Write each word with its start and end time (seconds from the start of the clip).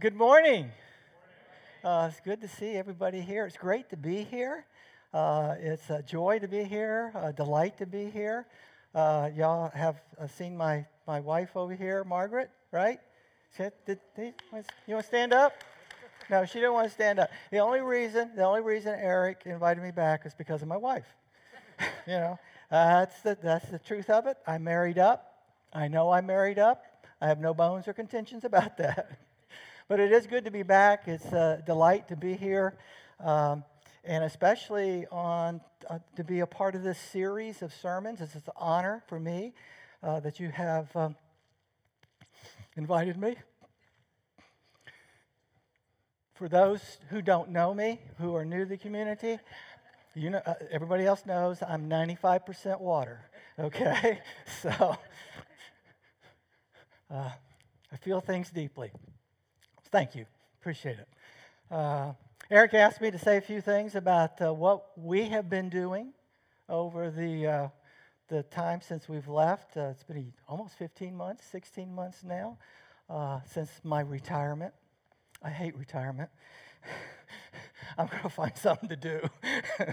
good 0.00 0.16
morning. 0.16 0.70
Uh, 1.84 2.08
it's 2.10 2.20
good 2.20 2.40
to 2.40 2.48
see 2.48 2.70
everybody 2.70 3.20
here. 3.20 3.44
It's 3.44 3.58
great 3.58 3.90
to 3.90 3.98
be 3.98 4.22
here. 4.22 4.64
Uh, 5.12 5.56
it's 5.58 5.90
a 5.90 6.00
joy 6.00 6.38
to 6.38 6.48
be 6.48 6.64
here, 6.64 7.12
a 7.14 7.34
delight 7.34 7.76
to 7.76 7.86
be 7.86 8.08
here. 8.08 8.46
Uh, 8.94 9.28
y'all 9.36 9.70
have 9.74 10.00
uh, 10.18 10.26
seen 10.26 10.56
my, 10.56 10.86
my 11.06 11.20
wife 11.20 11.54
over 11.54 11.74
here, 11.74 12.02
Margaret, 12.02 12.50
right? 12.72 12.98
Did, 13.58 13.72
did, 13.84 14.00
did, 14.16 14.32
you 14.86 14.94
want 14.94 15.04
to 15.04 15.06
stand 15.06 15.34
up? 15.34 15.52
No, 16.30 16.46
she 16.46 16.60
didn't 16.60 16.72
want 16.72 16.88
to 16.88 16.94
stand 16.94 17.18
up. 17.18 17.28
The 17.50 17.58
only 17.58 17.82
reason, 17.82 18.30
the 18.34 18.44
only 18.44 18.62
reason 18.62 18.94
Eric 18.98 19.42
invited 19.44 19.82
me 19.82 19.90
back 19.90 20.24
is 20.24 20.32
because 20.32 20.62
of 20.62 20.68
my 20.68 20.78
wife. 20.78 21.14
you 22.06 22.14
know, 22.14 22.38
that's 22.70 23.20
the 23.20 23.36
that's 23.42 23.68
the 23.68 23.78
truth 23.78 24.08
of 24.08 24.26
it. 24.26 24.38
I 24.46 24.56
married 24.56 24.98
up. 24.98 25.34
I 25.74 25.88
know 25.88 26.08
I 26.08 26.22
married 26.22 26.58
up. 26.58 26.86
I 27.20 27.28
have 27.28 27.38
no 27.38 27.52
bones 27.52 27.86
or 27.86 27.92
contentions 27.92 28.44
about 28.44 28.78
that. 28.78 29.18
But 29.90 29.98
it 29.98 30.12
is 30.12 30.28
good 30.28 30.44
to 30.44 30.52
be 30.52 30.62
back. 30.62 31.08
It's 31.08 31.32
a 31.32 31.64
delight 31.66 32.06
to 32.10 32.16
be 32.16 32.34
here, 32.34 32.78
um, 33.18 33.64
and 34.04 34.22
especially 34.22 35.04
on 35.10 35.60
uh, 35.88 35.98
to 36.14 36.22
be 36.22 36.38
a 36.38 36.46
part 36.46 36.76
of 36.76 36.84
this 36.84 36.96
series 36.96 37.60
of 37.60 37.74
sermons. 37.74 38.20
It's 38.20 38.36
an 38.36 38.42
honor 38.56 39.02
for 39.08 39.18
me 39.18 39.52
uh, 40.00 40.20
that 40.20 40.38
you 40.38 40.48
have 40.50 40.94
um, 40.94 41.16
invited 42.76 43.16
me. 43.16 43.34
For 46.34 46.48
those 46.48 46.98
who 47.08 47.20
don't 47.20 47.50
know 47.50 47.74
me, 47.74 47.98
who 48.18 48.36
are 48.36 48.44
new 48.44 48.60
to 48.60 48.66
the 48.66 48.78
community, 48.78 49.40
you 50.14 50.30
know, 50.30 50.40
uh, 50.46 50.54
everybody 50.70 51.04
else 51.04 51.26
knows 51.26 51.64
I'm 51.66 51.90
95% 51.90 52.80
water. 52.80 53.28
Okay, 53.58 54.20
so 54.62 54.96
uh, 57.10 57.30
I 57.92 57.96
feel 57.96 58.20
things 58.20 58.50
deeply. 58.50 58.92
Thank 59.92 60.14
you. 60.14 60.24
Appreciate 60.60 60.98
it. 61.00 61.08
Uh, 61.68 62.12
Eric 62.48 62.74
asked 62.74 63.00
me 63.00 63.10
to 63.10 63.18
say 63.18 63.38
a 63.38 63.40
few 63.40 63.60
things 63.60 63.96
about 63.96 64.40
uh, 64.40 64.54
what 64.54 64.86
we 64.96 65.24
have 65.30 65.50
been 65.50 65.68
doing 65.68 66.12
over 66.68 67.10
the, 67.10 67.46
uh, 67.46 67.68
the 68.28 68.44
time 68.44 68.80
since 68.82 69.08
we've 69.08 69.26
left. 69.26 69.76
Uh, 69.76 69.88
it's 69.90 70.04
been 70.04 70.32
almost 70.48 70.74
15 70.78 71.16
months, 71.16 71.44
16 71.46 71.92
months 71.92 72.22
now 72.22 72.56
uh, 73.08 73.40
since 73.50 73.68
my 73.82 74.00
retirement. 74.00 74.72
I 75.42 75.50
hate 75.50 75.76
retirement. 75.76 76.30
I'm 77.98 78.06
going 78.06 78.22
to 78.22 78.28
find 78.28 78.52
something 78.56 78.88
to 78.88 78.96
do. 78.96 79.20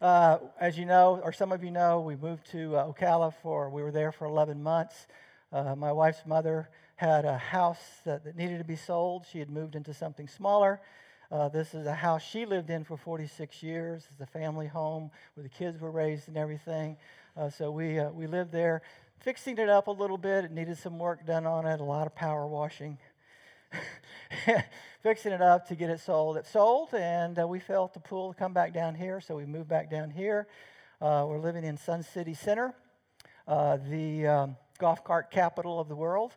Uh, 0.00 0.38
as 0.60 0.78
you 0.78 0.86
know, 0.86 1.20
or 1.24 1.32
some 1.32 1.50
of 1.50 1.64
you 1.64 1.72
know, 1.72 2.00
we 2.00 2.14
moved 2.14 2.48
to 2.48 2.68
Ocala 2.68 3.34
for, 3.42 3.68
we 3.68 3.82
were 3.82 3.90
there 3.90 4.12
for 4.12 4.26
11 4.26 4.62
months. 4.62 5.08
my 5.52 5.90
wife's 5.90 6.24
mother 6.24 6.68
had 6.98 7.24
a 7.24 7.38
house 7.38 8.00
that, 8.04 8.24
that 8.24 8.36
needed 8.36 8.58
to 8.58 8.64
be 8.64 8.74
sold. 8.74 9.24
She 9.30 9.38
had 9.38 9.50
moved 9.50 9.76
into 9.76 9.94
something 9.94 10.26
smaller. 10.26 10.80
Uh, 11.30 11.48
this 11.48 11.72
is 11.72 11.86
a 11.86 11.94
house 11.94 12.24
she 12.24 12.44
lived 12.44 12.70
in 12.70 12.82
for 12.82 12.96
46 12.96 13.62
years. 13.62 14.08
It's 14.10 14.20
a 14.20 14.26
family 14.26 14.66
home 14.66 15.12
where 15.34 15.44
the 15.44 15.48
kids 15.48 15.80
were 15.80 15.92
raised 15.92 16.26
and 16.26 16.36
everything. 16.36 16.96
Uh, 17.36 17.50
so 17.50 17.70
we, 17.70 18.00
uh, 18.00 18.10
we 18.10 18.26
lived 18.26 18.50
there, 18.50 18.82
fixing 19.20 19.58
it 19.58 19.68
up 19.68 19.86
a 19.86 19.92
little 19.92 20.18
bit. 20.18 20.46
It 20.46 20.50
needed 20.50 20.76
some 20.76 20.98
work 20.98 21.24
done 21.24 21.46
on 21.46 21.66
it, 21.66 21.78
a 21.78 21.84
lot 21.84 22.08
of 22.08 22.16
power 22.16 22.48
washing. 22.48 22.98
fixing 25.04 25.30
it 25.30 25.40
up 25.40 25.68
to 25.68 25.76
get 25.76 25.90
it 25.90 26.00
sold. 26.00 26.36
It 26.36 26.46
sold, 26.46 26.92
and 26.94 27.38
uh, 27.38 27.46
we 27.46 27.60
felt 27.60 27.94
the 27.94 28.00
pull 28.00 28.32
to 28.32 28.36
come 28.36 28.52
back 28.52 28.74
down 28.74 28.96
here, 28.96 29.20
so 29.20 29.36
we 29.36 29.46
moved 29.46 29.68
back 29.68 29.88
down 29.88 30.10
here. 30.10 30.48
Uh, 31.00 31.26
we're 31.28 31.38
living 31.38 31.62
in 31.62 31.76
Sun 31.76 32.02
City 32.02 32.34
Center, 32.34 32.74
uh, 33.46 33.76
the 33.88 34.26
um, 34.26 34.56
golf 34.78 35.02
cart 35.02 35.30
capital 35.30 35.80
of 35.80 35.88
the 35.88 35.96
world. 35.96 36.34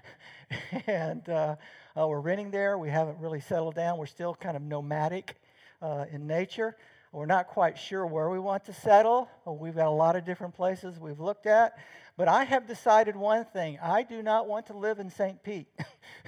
and 0.86 1.28
uh, 1.28 1.56
uh, 1.98 2.06
we're 2.06 2.20
renting 2.20 2.50
there. 2.50 2.78
We 2.78 2.90
haven't 2.90 3.18
really 3.18 3.40
settled 3.40 3.74
down. 3.74 3.98
We're 3.98 4.06
still 4.06 4.34
kind 4.34 4.56
of 4.56 4.62
nomadic 4.62 5.36
uh, 5.82 6.06
in 6.10 6.26
nature. 6.26 6.76
We're 7.12 7.26
not 7.26 7.48
quite 7.48 7.78
sure 7.78 8.06
where 8.06 8.30
we 8.30 8.38
want 8.38 8.64
to 8.66 8.72
settle. 8.72 9.28
We've 9.44 9.74
got 9.74 9.86
a 9.86 9.90
lot 9.90 10.16
of 10.16 10.24
different 10.24 10.54
places 10.54 10.98
we've 11.00 11.20
looked 11.20 11.46
at. 11.46 11.78
But 12.16 12.28
I 12.28 12.44
have 12.44 12.66
decided 12.66 13.16
one 13.16 13.44
thing 13.44 13.78
I 13.82 14.02
do 14.02 14.22
not 14.22 14.46
want 14.46 14.66
to 14.66 14.76
live 14.76 14.98
in 14.98 15.10
St. 15.10 15.42
Pete. 15.42 15.66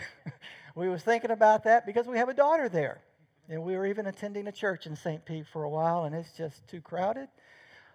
we 0.74 0.88
was 0.88 1.02
thinking 1.02 1.30
about 1.30 1.64
that 1.64 1.86
because 1.86 2.06
we 2.06 2.18
have 2.18 2.28
a 2.28 2.34
daughter 2.34 2.68
there. 2.68 3.00
And 3.48 3.62
we 3.62 3.76
were 3.76 3.86
even 3.86 4.06
attending 4.06 4.48
a 4.48 4.52
church 4.52 4.86
in 4.86 4.96
St. 4.96 5.24
Pete 5.24 5.46
for 5.46 5.64
a 5.64 5.70
while, 5.70 6.04
and 6.04 6.14
it's 6.14 6.32
just 6.32 6.66
too 6.68 6.82
crowded, 6.82 7.28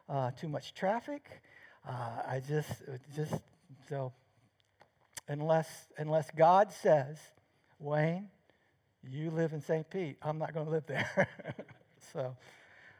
uh, 0.09 0.32
too 0.32 0.48
much 0.48 0.74
traffic. 0.74 1.30
Uh, 1.88 2.22
I 2.28 2.42
just, 2.48 2.72
just, 3.16 3.34
so 3.90 4.14
unless, 5.28 5.68
unless 5.98 6.30
God 6.32 6.72
says, 6.72 7.18
Wayne, 7.80 8.30
you 9.10 9.32
live 9.32 9.54
in 9.54 9.62
St. 9.62 9.90
Pete. 9.90 10.18
I'm 10.22 10.38
not 10.38 10.54
going 10.54 10.66
to 10.66 10.72
live 10.72 10.86
there. 10.86 11.28
so, 12.14 12.36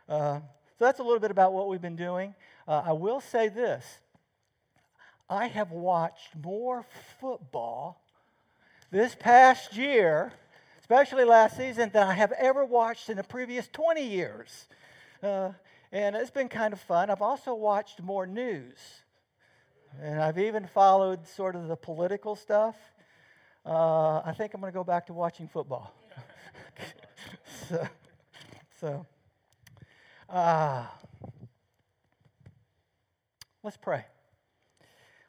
uh, 0.10 0.40
so 0.40 0.86
that's 0.86 1.00
a 1.00 1.04
little 1.04 1.20
bit 1.20 1.32
about 1.32 1.54
what 1.54 1.70
we've 1.70 1.82
been 1.82 1.96
doing. 1.96 2.36
Uh, 2.68 2.84
I 2.86 2.92
will 2.94 3.22
say 3.22 3.48
this 3.48 4.00
I 5.30 5.48
have 5.48 5.72
watched 5.72 6.36
more 6.42 6.86
football 7.20 8.02
this 8.92 9.16
past 9.16 9.76
year, 9.76 10.34
especially 10.82 11.24
last 11.24 11.58
season, 11.58 11.90
than 11.94 12.08
I 12.08 12.14
have 12.14 12.34
ever 12.34 12.66
watched 12.66 13.10
in 13.10 13.18
the 13.18 13.24
previous 13.24 13.68
20 13.70 14.06
years. 14.06 14.68
Uh, 15.22 15.52
and 15.94 16.16
it's 16.16 16.32
been 16.32 16.50
kind 16.50 16.74
of 16.74 16.82
fun. 16.82 17.12
I've 17.12 17.22
also 17.22 17.54
watched 17.54 18.02
more 18.02 18.26
news. 18.26 18.80
And 20.02 20.20
I've 20.20 20.40
even 20.40 20.66
followed 20.66 21.28
sort 21.28 21.56
of 21.56 21.68
the 21.68 21.76
political 21.76 22.36
stuff. 22.36 22.76
Uh, 23.64 24.18
I 24.26 24.34
think 24.36 24.56
I'm 24.56 24.60
going 24.60 24.74
to 24.74 24.76
go 24.76 24.84
back 24.84 25.06
to 25.06 25.14
watching 25.14 25.48
football. 25.48 25.94
so, 27.70 27.88
so 28.82 29.06
uh, 30.28 30.86
let's 33.62 33.78
pray. 33.78 34.04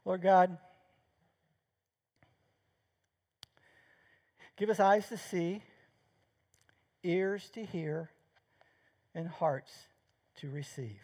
Lord 0.07 0.23
God, 0.23 0.57
give 4.57 4.71
us 4.71 4.81
eyes 4.81 5.09
to 5.09 5.19
see, 5.19 5.63
ears 7.03 7.51
to 7.51 7.67
hear, 7.67 8.09
and 9.15 9.29
hearts 9.29 9.89
to 10.37 10.51
receive. 10.51 11.01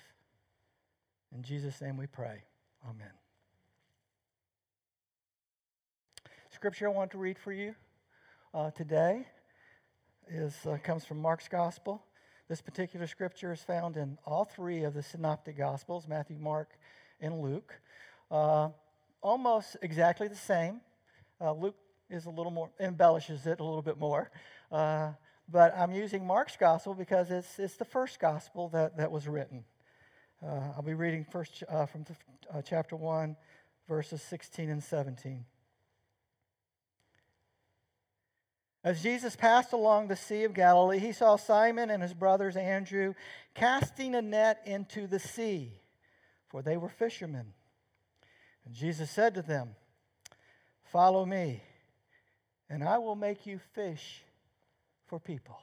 In 1.34 1.42
Jesus' 1.42 1.80
name 1.80 1.96
we 1.96 2.06
pray. 2.06 2.44
Amen. 2.88 3.12
scripture 6.60 6.86
I 6.88 6.90
want 6.90 7.10
to 7.12 7.16
read 7.16 7.38
for 7.38 7.54
you 7.54 7.74
uh, 8.52 8.70
today 8.72 9.26
is, 10.28 10.54
uh, 10.66 10.76
comes 10.82 11.06
from 11.06 11.18
Mark's 11.18 11.48
Gospel. 11.48 12.02
This 12.50 12.60
particular 12.60 13.06
scripture 13.06 13.50
is 13.50 13.62
found 13.62 13.96
in 13.96 14.18
all 14.26 14.44
three 14.44 14.84
of 14.84 14.92
the 14.92 15.02
synoptic 15.02 15.56
Gospels 15.56 16.06
Matthew, 16.06 16.36
Mark, 16.38 16.68
and 17.18 17.40
Luke. 17.40 17.72
Uh, 18.30 18.68
almost 19.22 19.78
exactly 19.80 20.28
the 20.28 20.36
same. 20.36 20.82
Uh, 21.40 21.52
Luke 21.52 21.76
is 22.10 22.26
a 22.26 22.30
little 22.30 22.52
more, 22.52 22.68
embellishes 22.78 23.46
it 23.46 23.58
a 23.58 23.64
little 23.64 23.80
bit 23.80 23.98
more. 23.98 24.30
Uh, 25.50 25.52
but 25.52 25.74
I'm 25.76 25.92
using 25.92 26.26
Mark's 26.26 26.56
Gospel 26.56 26.94
because 26.94 27.30
it's, 27.30 27.58
it's 27.58 27.76
the 27.76 27.84
first 27.84 28.18
Gospel 28.18 28.68
that, 28.70 28.96
that 28.96 29.10
was 29.10 29.28
written. 29.28 29.64
Uh, 30.44 30.72
I'll 30.76 30.82
be 30.82 30.94
reading 30.94 31.24
first 31.24 31.62
from 31.68 32.04
the, 32.04 32.62
chapter 32.62 32.96
1, 32.96 33.36
verses 33.88 34.22
16 34.22 34.70
and 34.70 34.82
17. 34.82 35.44
As 38.82 39.02
Jesus 39.02 39.36
passed 39.36 39.74
along 39.74 40.08
the 40.08 40.16
Sea 40.16 40.44
of 40.44 40.54
Galilee, 40.54 40.98
he 40.98 41.12
saw 41.12 41.36
Simon 41.36 41.90
and 41.90 42.02
his 42.02 42.14
brothers 42.14 42.56
Andrew 42.56 43.12
casting 43.54 44.14
a 44.14 44.22
net 44.22 44.62
into 44.64 45.06
the 45.06 45.18
sea, 45.18 45.72
for 46.48 46.62
they 46.62 46.78
were 46.78 46.88
fishermen. 46.88 47.52
And 48.64 48.74
Jesus 48.74 49.10
said 49.10 49.34
to 49.34 49.42
them, 49.42 49.74
Follow 50.84 51.26
me, 51.26 51.62
and 52.70 52.82
I 52.82 52.98
will 52.98 53.14
make 53.14 53.46
you 53.46 53.60
fish 53.74 54.22
for 55.10 55.18
people. 55.18 55.58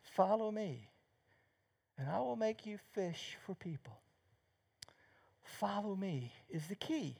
Follow 0.00 0.52
me, 0.52 0.86
and 1.98 2.08
I 2.08 2.20
will 2.20 2.36
make 2.36 2.64
you 2.64 2.78
fish 2.92 3.36
for 3.44 3.56
people. 3.56 3.98
Follow 5.42 5.96
me 5.96 6.32
is 6.48 6.68
the 6.68 6.76
key 6.76 7.16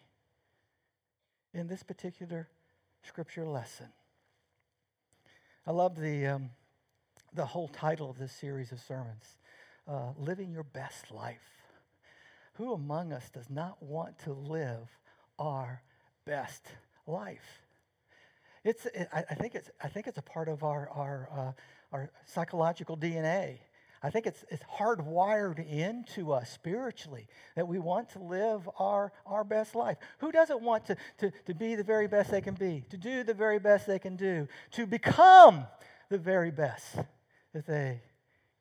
in 1.53 1.67
this 1.67 1.83
particular 1.83 2.49
scripture 3.03 3.45
lesson. 3.45 3.89
I 5.67 5.73
love 5.73 5.97
the, 6.01 6.27
um, 6.29 6.51
the 7.35 7.47
whole 7.47 7.69
title 7.69 8.09
of 8.09 8.17
this 8.17 8.33
series 8.33 8.71
of 8.71 8.79
sermons 8.79 9.37
uh, 9.89 10.11
Living 10.17 10.53
Your 10.53 10.63
Best 10.63 11.11
Life. 11.11 11.65
Who 12.55 12.73
among 12.73 13.13
us 13.13 13.29
does 13.29 13.51
not 13.51 13.83
want 13.83 14.21
to 14.21 14.33
live 14.33 14.89
our 15.37 15.83
best 16.25 16.63
life? 17.09 17.65
It's, 18.65 18.87
I, 19.13 19.25
I 19.31 19.35
think 19.35 19.55
it's, 19.55 19.71
I 19.83 19.89
think 19.89 20.07
it's 20.07 20.19
a 20.19 20.23
part 20.23 20.49
of 20.49 20.65
our, 20.65 20.89
our, 20.91 21.29
uh, 21.37 21.53
our 21.95 22.11
psychological 22.25 22.97
DNA. 22.97 23.59
I 24.03 24.11
think 24.11 24.27
it's, 24.27 24.45
it's 24.51 24.63
hardwired 24.65 25.67
into 25.67 26.33
us 26.33 26.51
spiritually 26.51 27.27
that 27.57 27.67
we 27.67 27.79
want 27.79 28.11
to 28.11 28.19
live 28.19 28.69
our, 28.79 29.13
our 29.25 29.45
best 29.45 29.75
life. 29.75 29.97
Who 30.19 30.31
doesn't 30.31 30.61
want 30.61 30.87
to, 30.87 30.97
to, 31.19 31.33
to 31.47 31.55
be 31.55 31.75
the 31.75 31.85
very 31.85 32.07
best 32.07 32.31
they 32.31 32.43
can 32.43 32.55
be, 32.55 32.85
to 32.91 32.99
do 32.99 33.23
the 33.23 33.33
very 33.33 33.59
best 33.59 33.87
they 33.87 33.99
can 33.99 34.17
do, 34.17 34.47
to 34.73 34.87
become 34.87 35.67
the 36.11 36.19
very 36.19 36.51
best 36.51 36.97
that 37.55 37.67
they 37.67 38.03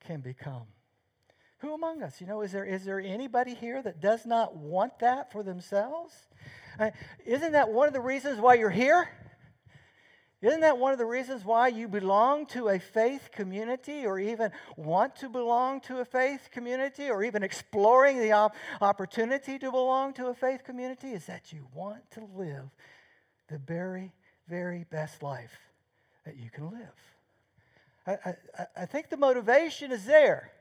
can 0.05 0.21
become? 0.21 0.63
Who 1.57 1.73
among 1.73 2.03
us? 2.03 2.19
You 2.19 2.27
know, 2.27 2.41
is 2.41 2.51
there, 2.51 2.65
is 2.65 2.85
there 2.85 2.99
anybody 2.99 3.53
here 3.53 3.81
that 3.83 4.01
does 4.01 4.25
not 4.25 4.55
want 4.55 4.99
that 4.99 5.31
for 5.31 5.43
themselves? 5.43 6.13
Uh, 6.79 6.91
isn't 7.25 7.53
that 7.53 7.69
one 7.69 7.87
of 7.87 7.93
the 7.93 8.01
reasons 8.01 8.39
why 8.39 8.55
you're 8.55 8.69
here? 8.69 9.09
Isn't 10.43 10.59
that 10.59 10.77
one 10.77 10.91
of 10.91 10.99
the 10.99 11.05
reasons 11.05 11.45
why 11.45 11.69
you 11.69 11.87
belong 11.87 12.45
to 12.47 12.67
a 12.67 12.77
faith 12.77 13.29
community 13.31 14.05
or 14.05 14.19
even 14.19 14.51
want 14.75 15.15
to 15.17 15.29
belong 15.29 15.79
to 15.81 15.99
a 15.99 16.05
faith 16.05 16.49
community 16.51 17.09
or 17.09 17.23
even 17.23 17.43
exploring 17.43 18.19
the 18.19 18.33
op- 18.33 18.55
opportunity 18.81 19.57
to 19.57 19.71
belong 19.71 20.13
to 20.15 20.27
a 20.27 20.33
faith 20.33 20.63
community? 20.63 21.13
Is 21.13 21.25
that 21.27 21.53
you 21.53 21.65
want 21.73 22.11
to 22.11 22.27
live 22.35 22.69
the 23.47 23.57
very, 23.57 24.11
very 24.47 24.85
best 24.89 25.23
life 25.23 25.57
that 26.25 26.37
you 26.37 26.49
can 26.49 26.71
live. 26.71 26.97
I, 28.05 28.11
I, 28.11 28.65
I 28.77 28.85
think 28.85 29.09
the 29.09 29.17
motivation 29.17 29.91
is 29.91 30.05
there. 30.05 30.51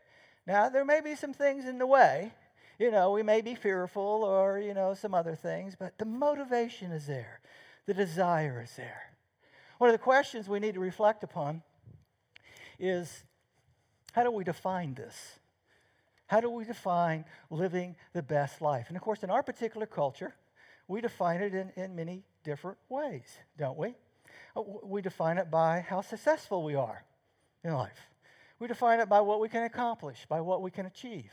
Now, 0.46 0.68
there 0.68 0.84
may 0.84 1.00
be 1.00 1.14
some 1.14 1.32
things 1.32 1.64
in 1.64 1.78
the 1.78 1.86
way. 1.86 2.32
You 2.78 2.90
know, 2.90 3.12
we 3.12 3.22
may 3.22 3.40
be 3.40 3.54
fearful 3.54 4.24
or, 4.24 4.58
you 4.58 4.74
know, 4.74 4.94
some 4.94 5.14
other 5.14 5.34
things, 5.34 5.76
but 5.78 5.98
the 5.98 6.04
motivation 6.04 6.90
is 6.90 7.06
there. 7.06 7.40
The 7.86 7.94
desire 7.94 8.62
is 8.62 8.74
there. 8.76 9.11
One 9.82 9.88
of 9.88 9.94
the 9.94 10.04
questions 10.04 10.48
we 10.48 10.60
need 10.60 10.74
to 10.74 10.80
reflect 10.80 11.24
upon 11.24 11.60
is 12.78 13.24
how 14.12 14.22
do 14.22 14.30
we 14.30 14.44
define 14.44 14.94
this? 14.94 15.40
How 16.28 16.40
do 16.40 16.50
we 16.50 16.64
define 16.64 17.24
living 17.50 17.96
the 18.12 18.22
best 18.22 18.62
life? 18.62 18.84
And 18.86 18.96
of 18.96 19.02
course, 19.02 19.24
in 19.24 19.30
our 19.30 19.42
particular 19.42 19.86
culture, 19.86 20.36
we 20.86 21.00
define 21.00 21.40
it 21.40 21.52
in, 21.52 21.72
in 21.74 21.96
many 21.96 22.22
different 22.44 22.78
ways, 22.88 23.24
don't 23.58 23.76
we? 23.76 23.96
Uh, 24.54 24.62
we 24.84 25.02
define 25.02 25.36
it 25.36 25.50
by 25.50 25.80
how 25.80 26.00
successful 26.00 26.62
we 26.62 26.76
are 26.76 27.02
in 27.64 27.72
life. 27.72 28.08
We 28.60 28.68
define 28.68 29.00
it 29.00 29.08
by 29.08 29.20
what 29.20 29.40
we 29.40 29.48
can 29.48 29.64
accomplish, 29.64 30.26
by 30.28 30.42
what 30.42 30.62
we 30.62 30.70
can 30.70 30.86
achieve. 30.86 31.32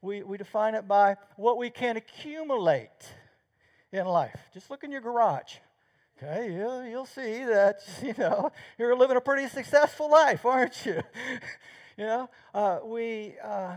We, 0.00 0.22
we 0.22 0.38
define 0.38 0.74
it 0.74 0.88
by 0.88 1.16
what 1.36 1.58
we 1.58 1.68
can 1.68 1.98
accumulate 1.98 3.12
in 3.92 4.06
life. 4.06 4.40
Just 4.54 4.70
look 4.70 4.82
in 4.82 4.90
your 4.90 5.02
garage. 5.02 5.56
Okay, 6.22 6.52
you'll, 6.54 6.84
you'll 6.84 7.06
see 7.06 7.44
that, 7.44 7.80
you 8.02 8.14
know, 8.16 8.52
you're 8.78 8.94
living 8.94 9.16
a 9.16 9.20
pretty 9.20 9.48
successful 9.48 10.08
life, 10.10 10.44
aren't 10.46 10.86
you? 10.86 11.00
you 11.96 12.04
know, 12.06 12.30
uh, 12.54 12.78
we, 12.84 13.34
uh, 13.42 13.76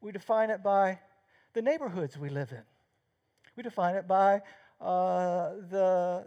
we 0.00 0.10
define 0.10 0.50
it 0.50 0.62
by 0.62 0.98
the 1.52 1.62
neighborhoods 1.62 2.18
we 2.18 2.30
live 2.30 2.50
in. 2.50 2.62
We 3.56 3.62
define 3.62 3.94
it 3.94 4.08
by 4.08 4.40
uh, 4.80 5.50
the, 5.70 6.24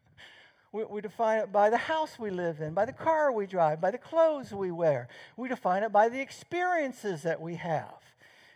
we, 0.72 0.84
we 0.84 1.00
define 1.00 1.38
it 1.38 1.52
by 1.52 1.70
the 1.70 1.78
house 1.78 2.18
we 2.18 2.30
live 2.30 2.60
in, 2.60 2.74
by 2.74 2.84
the 2.84 2.92
car 2.92 3.32
we 3.32 3.46
drive, 3.46 3.80
by 3.80 3.90
the 3.90 3.98
clothes 3.98 4.52
we 4.52 4.70
wear. 4.70 5.08
We 5.36 5.48
define 5.48 5.82
it 5.82 5.92
by 5.92 6.10
the 6.10 6.20
experiences 6.20 7.22
that 7.22 7.40
we 7.40 7.54
have. 7.54 8.01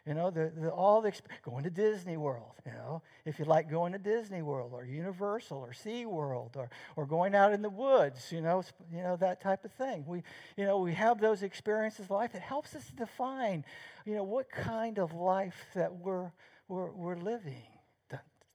You 0.06 0.14
know, 0.14 0.30
the, 0.30 0.52
the, 0.56 0.70
all 0.70 1.00
the 1.00 1.12
going 1.42 1.64
to 1.64 1.70
Disney 1.70 2.16
World. 2.16 2.52
You 2.64 2.72
know, 2.72 3.02
if 3.24 3.40
you 3.40 3.44
like 3.44 3.68
going 3.68 3.92
to 3.92 3.98
Disney 3.98 4.40
World 4.40 4.70
or 4.72 4.84
Universal 4.84 5.58
or 5.58 5.72
Sea 5.72 6.06
World 6.06 6.52
or 6.54 6.70
or 6.94 7.06
going 7.06 7.34
out 7.34 7.52
in 7.52 7.60
the 7.60 7.70
woods. 7.70 8.30
You 8.30 8.40
know, 8.40 8.62
you 8.92 9.02
know 9.02 9.16
that 9.16 9.40
type 9.40 9.64
of 9.64 9.72
thing. 9.72 10.04
We, 10.06 10.22
you 10.56 10.64
know, 10.64 10.78
we 10.78 10.94
have 10.94 11.20
those 11.20 11.42
experiences 11.42 12.08
in 12.08 12.14
life. 12.14 12.36
It 12.36 12.42
helps 12.42 12.76
us 12.76 12.84
define, 12.96 13.64
you 14.04 14.14
know, 14.14 14.22
what 14.22 14.48
kind 14.48 14.98
of 15.00 15.12
life 15.12 15.66
that 15.74 15.92
we're 15.96 16.30
we're, 16.68 16.90
we're 16.92 17.16
living, 17.16 17.62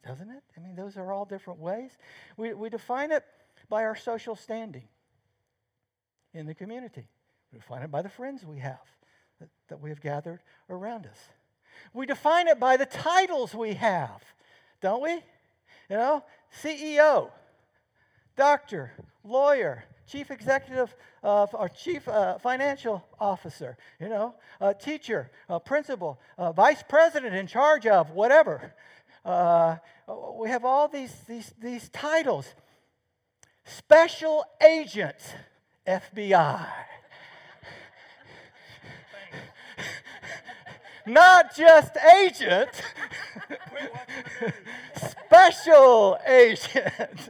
doesn't 0.05 0.29
it? 0.29 0.43
I 0.57 0.61
mean, 0.61 0.75
those 0.75 0.95
are 0.95 1.11
all 1.11 1.25
different 1.25 1.59
ways. 1.59 1.97
We 2.37 2.53
we 2.53 2.69
define 2.69 3.11
it 3.11 3.25
by 3.67 3.83
our 3.83 3.95
social 3.95 4.37
standing 4.37 4.87
in 6.33 6.45
the 6.45 6.55
community. 6.55 7.09
We 7.51 7.59
define 7.59 7.81
it 7.81 7.91
by 7.91 8.01
the 8.01 8.09
friends 8.09 8.45
we 8.45 8.59
have 8.59 8.79
that 9.67 9.81
we 9.81 9.89
have 9.89 10.01
gathered 10.01 10.39
around 10.69 11.05
us. 11.05 11.17
We 11.93 12.05
define 12.05 12.47
it 12.47 12.59
by 12.59 12.77
the 12.77 12.85
titles 12.85 13.53
we 13.53 13.73
have, 13.73 14.23
don't 14.81 15.01
we? 15.01 15.11
You 15.89 15.97
know, 15.97 16.23
CEO, 16.61 17.29
doctor, 18.35 18.91
lawyer, 19.23 19.85
chief 20.07 20.31
executive 20.31 20.95
uh, 21.23 21.47
or 21.53 21.69
chief 21.69 22.07
uh, 22.07 22.37
financial 22.39 23.05
officer, 23.19 23.77
you 23.99 24.09
know, 24.09 24.35
uh, 24.59 24.73
teacher, 24.73 25.31
principal, 25.65 26.19
vice 26.55 26.83
president 26.87 27.35
in 27.35 27.47
charge 27.47 27.87
of 27.87 28.11
whatever. 28.11 28.73
Uh, 29.23 29.77
we 30.39 30.49
have 30.49 30.65
all 30.65 30.87
these, 30.87 31.13
these, 31.27 31.53
these 31.61 31.89
titles. 31.89 32.47
Special 33.63 34.43
agents, 34.61 35.33
FBI. 35.87 36.65
Not 41.05 41.55
just 41.55 41.97
agent, 41.97 42.69
special 44.95 46.17
agent, 46.27 47.29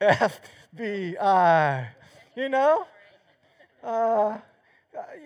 FBI. 0.00 1.88
You 2.36 2.48
know? 2.48 2.86
Uh, 3.82 4.38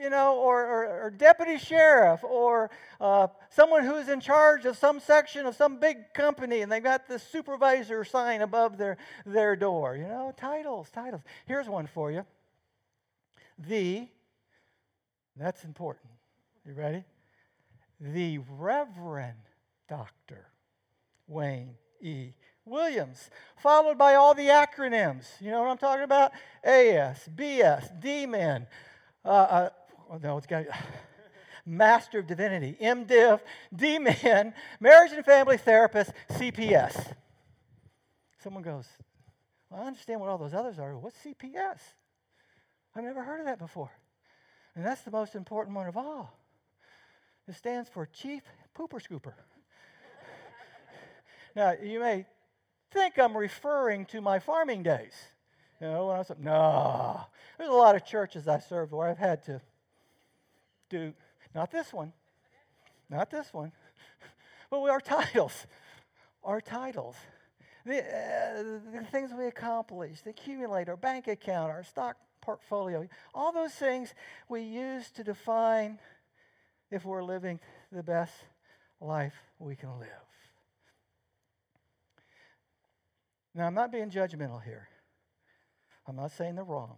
you 0.01 0.11
know, 0.11 0.37
or, 0.37 0.63
or, 0.65 1.05
or, 1.05 1.11
deputy 1.11 1.59
sheriff, 1.59 2.23
or 2.23 2.71
uh, 3.01 3.27
someone 3.51 3.85
who's 3.85 4.09
in 4.09 4.21
charge 4.21 4.67
of 4.67 4.77
some 4.77 5.01
section 5.01 5.47
of 5.47 5.57
some 5.57 5.79
big 5.79 6.13
company, 6.13 6.61
and 6.61 6.71
they've 6.71 6.83
got 6.83 7.09
the 7.09 7.19
supervisor 7.19 8.05
sign 8.05 8.43
above 8.43 8.77
their, 8.77 8.97
their 9.25 9.57
door. 9.57 9.97
You 9.97 10.07
know, 10.07 10.35
titles, 10.37 10.91
titles. 10.91 11.23
Here's 11.47 11.69
one 11.69 11.87
for 11.87 12.13
you. 12.13 12.25
The, 13.59 14.07
that's 15.37 15.65
important. 15.65 16.11
You 16.67 16.75
ready? 16.75 17.05
The 18.01 18.39
Reverend 18.39 19.39
Dr. 19.89 20.47
Wayne 21.27 21.77
E. 22.01 22.33
Williams, 22.67 23.31
followed 23.57 23.99
by 23.99 24.15
all 24.15 24.35
the 24.35 24.47
acronyms. 24.47 25.27
You 25.41 25.51
know 25.51 25.61
what 25.63 25.71
I'm 25.71 25.79
talking 25.79 26.05
about? 26.05 26.33
AS, 26.63 27.29
BS, 27.35 28.01
DMin, 28.03 28.67
uh, 29.25 29.29
uh, 29.29 29.71
oh 30.11 30.19
no, 30.23 30.39
it's 30.39 30.47
got 30.47 30.65
Master 31.67 32.19
of 32.19 32.27
Divinity, 32.27 32.77
MDiv, 32.81 33.41
DMin, 33.75 34.53
Marriage 34.81 35.13
and 35.13 35.25
Family 35.25 35.57
Therapist, 35.57 36.13
CPS. 36.31 37.15
Someone 38.43 38.63
goes, 38.63 38.87
well, 39.71 39.83
I 39.83 39.87
understand 39.87 40.21
what 40.21 40.29
all 40.29 40.39
those 40.39 40.55
others 40.55 40.79
are. 40.79 40.97
What's 40.99 41.17
CPS? 41.19 41.79
I've 42.95 43.05
never 43.05 43.23
heard 43.23 43.41
of 43.41 43.47
that 43.47 43.59
before. 43.59 43.91
And 44.77 44.85
that's 44.85 45.03
the 45.03 45.11
most 45.11 45.35
important 45.35 45.75
one 45.77 45.87
of 45.87 45.97
all. 45.97 46.37
It 47.47 47.55
stands 47.55 47.89
for 47.89 48.07
Chief 48.07 48.43
Pooper 48.77 49.01
Scooper. 49.03 49.35
now, 51.55 51.75
you 51.83 52.01
may 52.01 52.27
think 52.91 53.19
I'm 53.19 53.37
referring 53.37 54.07
to 54.07 54.21
my 54.21 54.39
farming 54.39 54.83
days. 54.83 55.15
You 55.81 55.89
know, 55.89 56.07
when 56.07 56.17
I 56.17 56.19
was 56.19 56.31
like, 56.31 56.41
no. 56.41 57.21
There's 57.59 57.69
a 57.69 57.73
lot 57.73 57.97
of 57.97 58.05
churches 58.05 58.49
I 58.49 58.61
served 58.61 58.93
where 58.93 59.09
I've 59.09 59.19
had 59.19 59.45
to 59.45 59.61
do, 60.89 61.13
not 61.55 61.71
this 61.71 61.93
one, 61.93 62.13
not 63.11 63.31
this 63.31 63.53
one, 63.53 63.73
but 64.71 64.81
our 64.81 65.01
titles, 65.01 65.67
our 66.43 66.61
titles. 66.61 67.17
The, 67.85 67.99
uh, 67.99 68.63
the 68.95 69.05
things 69.11 69.31
we 69.37 69.47
accomplish, 69.47 70.23
the 70.23 70.31
accumulate, 70.31 70.89
our 70.89 70.97
bank 70.97 71.29
account, 71.29 71.71
our 71.71 71.83
stock 71.83 72.17
portfolio, 72.41 73.07
all 73.35 73.53
those 73.53 73.73
things 73.73 74.15
we 74.49 74.63
use 74.63 75.11
to 75.11 75.25
define 75.25 75.99
if 76.95 77.05
we're 77.05 77.25
living 77.25 77.59
the 77.91 78.03
best 78.03 78.33
life 79.01 79.35
we 79.59 79.75
can 79.75 79.99
live. 79.99 80.09
Now, 83.53 83.67
I'm 83.67 83.75
not 83.75 83.91
being 83.91 84.11
judgmental 84.11 84.63
here. 84.63 84.89
I'm 86.07 86.17
not 86.17 86.31
saying 86.31 86.55
they're 86.55 86.65
wrong. 86.65 86.97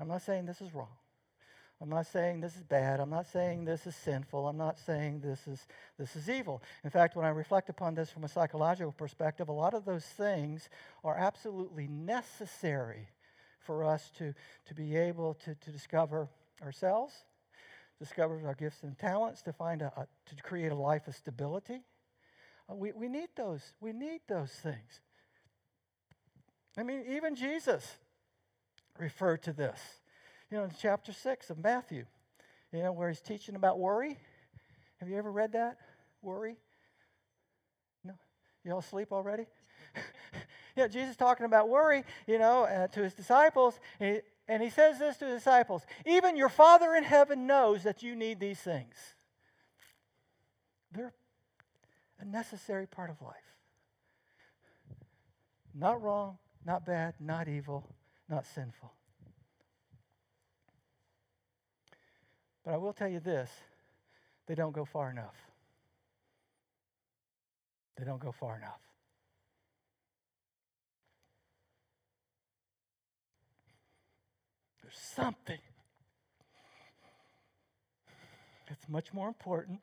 I'm 0.00 0.08
not 0.08 0.22
saying 0.22 0.46
this 0.46 0.60
is 0.60 0.74
wrong. 0.74 0.96
I'm 1.80 1.90
not 1.90 2.06
saying 2.06 2.40
this 2.40 2.56
is 2.56 2.62
bad. 2.62 3.00
I'm 3.00 3.10
not 3.10 3.26
saying 3.26 3.66
this 3.66 3.86
is 3.86 3.94
sinful. 3.96 4.48
I'm 4.48 4.56
not 4.56 4.78
saying 4.78 5.20
this 5.20 5.46
is, 5.46 5.66
this 5.98 6.16
is 6.16 6.30
evil. 6.30 6.62
In 6.84 6.90
fact, 6.90 7.16
when 7.16 7.26
I 7.26 7.30
reflect 7.30 7.68
upon 7.68 7.94
this 7.94 8.10
from 8.10 8.24
a 8.24 8.28
psychological 8.28 8.92
perspective, 8.92 9.48
a 9.48 9.52
lot 9.52 9.74
of 9.74 9.84
those 9.84 10.04
things 10.04 10.70
are 11.02 11.16
absolutely 11.16 11.86
necessary 11.86 13.08
for 13.58 13.84
us 13.84 14.10
to, 14.18 14.32
to 14.66 14.74
be 14.74 14.96
able 14.96 15.34
to, 15.44 15.54
to 15.54 15.70
discover 15.70 16.28
ourselves 16.62 17.24
discovers 17.98 18.44
our 18.44 18.54
gifts 18.54 18.82
and 18.82 18.98
talents, 18.98 19.42
to 19.42 19.52
find 19.52 19.82
a, 19.82 19.92
a 19.96 20.06
to 20.26 20.42
create 20.42 20.72
a 20.72 20.74
life 20.74 21.06
of 21.08 21.14
stability. 21.14 21.82
Uh, 22.70 22.74
we, 22.74 22.92
we 22.92 23.08
need 23.08 23.28
those. 23.36 23.62
We 23.80 23.92
need 23.92 24.20
those 24.28 24.50
things. 24.50 25.00
I 26.76 26.82
mean, 26.82 27.04
even 27.08 27.36
Jesus 27.36 27.96
referred 28.98 29.42
to 29.44 29.52
this. 29.52 29.80
You 30.50 30.58
know, 30.58 30.64
in 30.64 30.70
chapter 30.78 31.12
6 31.12 31.50
of 31.50 31.62
Matthew, 31.62 32.04
you 32.72 32.82
know, 32.82 32.92
where 32.92 33.08
he's 33.08 33.20
teaching 33.20 33.54
about 33.54 33.78
worry. 33.78 34.18
Have 34.98 35.08
you 35.08 35.16
ever 35.16 35.30
read 35.30 35.52
that? 35.52 35.78
Worry? 36.22 36.56
No? 38.04 38.14
You 38.64 38.72
all 38.72 38.78
asleep 38.78 39.12
already? 39.12 39.46
yeah, 40.76 40.88
Jesus 40.88 41.16
talking 41.16 41.46
about 41.46 41.68
worry, 41.68 42.04
you 42.26 42.38
know, 42.38 42.64
uh, 42.64 42.88
to 42.88 43.02
his 43.02 43.14
disciples. 43.14 43.78
He, 43.98 44.20
and 44.46 44.62
he 44.62 44.70
says 44.70 44.98
this 44.98 45.16
to 45.18 45.26
his 45.26 45.36
disciples 45.36 45.86
Even 46.04 46.36
your 46.36 46.48
Father 46.48 46.94
in 46.94 47.04
heaven 47.04 47.46
knows 47.46 47.82
that 47.82 48.02
you 48.02 48.14
need 48.14 48.40
these 48.40 48.60
things. 48.60 48.94
They're 50.92 51.14
a 52.20 52.24
necessary 52.24 52.86
part 52.86 53.10
of 53.10 53.20
life. 53.20 53.34
Not 55.74 56.00
wrong, 56.02 56.38
not 56.64 56.86
bad, 56.86 57.14
not 57.18 57.48
evil, 57.48 57.88
not 58.28 58.46
sinful. 58.46 58.92
But 62.64 62.74
I 62.74 62.76
will 62.76 62.92
tell 62.92 63.08
you 63.08 63.20
this 63.20 63.50
they 64.46 64.54
don't 64.54 64.72
go 64.72 64.84
far 64.84 65.10
enough. 65.10 65.34
They 67.96 68.04
don't 68.04 68.20
go 68.20 68.32
far 68.32 68.56
enough. 68.56 68.80
There's 74.82 74.83
something 74.94 75.58
that's 78.68 78.88
much 78.88 79.12
more 79.12 79.28
important 79.28 79.80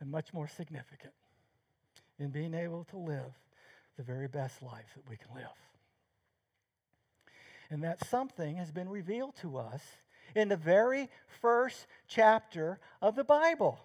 and 0.00 0.10
much 0.10 0.32
more 0.32 0.48
significant 0.48 1.12
in 2.18 2.30
being 2.30 2.54
able 2.54 2.84
to 2.84 2.96
live 2.96 3.32
the 3.96 4.02
very 4.02 4.28
best 4.28 4.62
life 4.62 4.92
that 4.94 5.08
we 5.08 5.16
can 5.16 5.34
live. 5.34 5.46
And 7.70 7.82
that 7.82 8.06
something 8.06 8.56
has 8.56 8.70
been 8.70 8.88
revealed 8.88 9.34
to 9.42 9.58
us 9.58 9.82
in 10.34 10.48
the 10.48 10.56
very 10.56 11.08
first 11.40 11.86
chapter 12.06 12.78
of 13.02 13.16
the 13.16 13.24
Bible. 13.24 13.80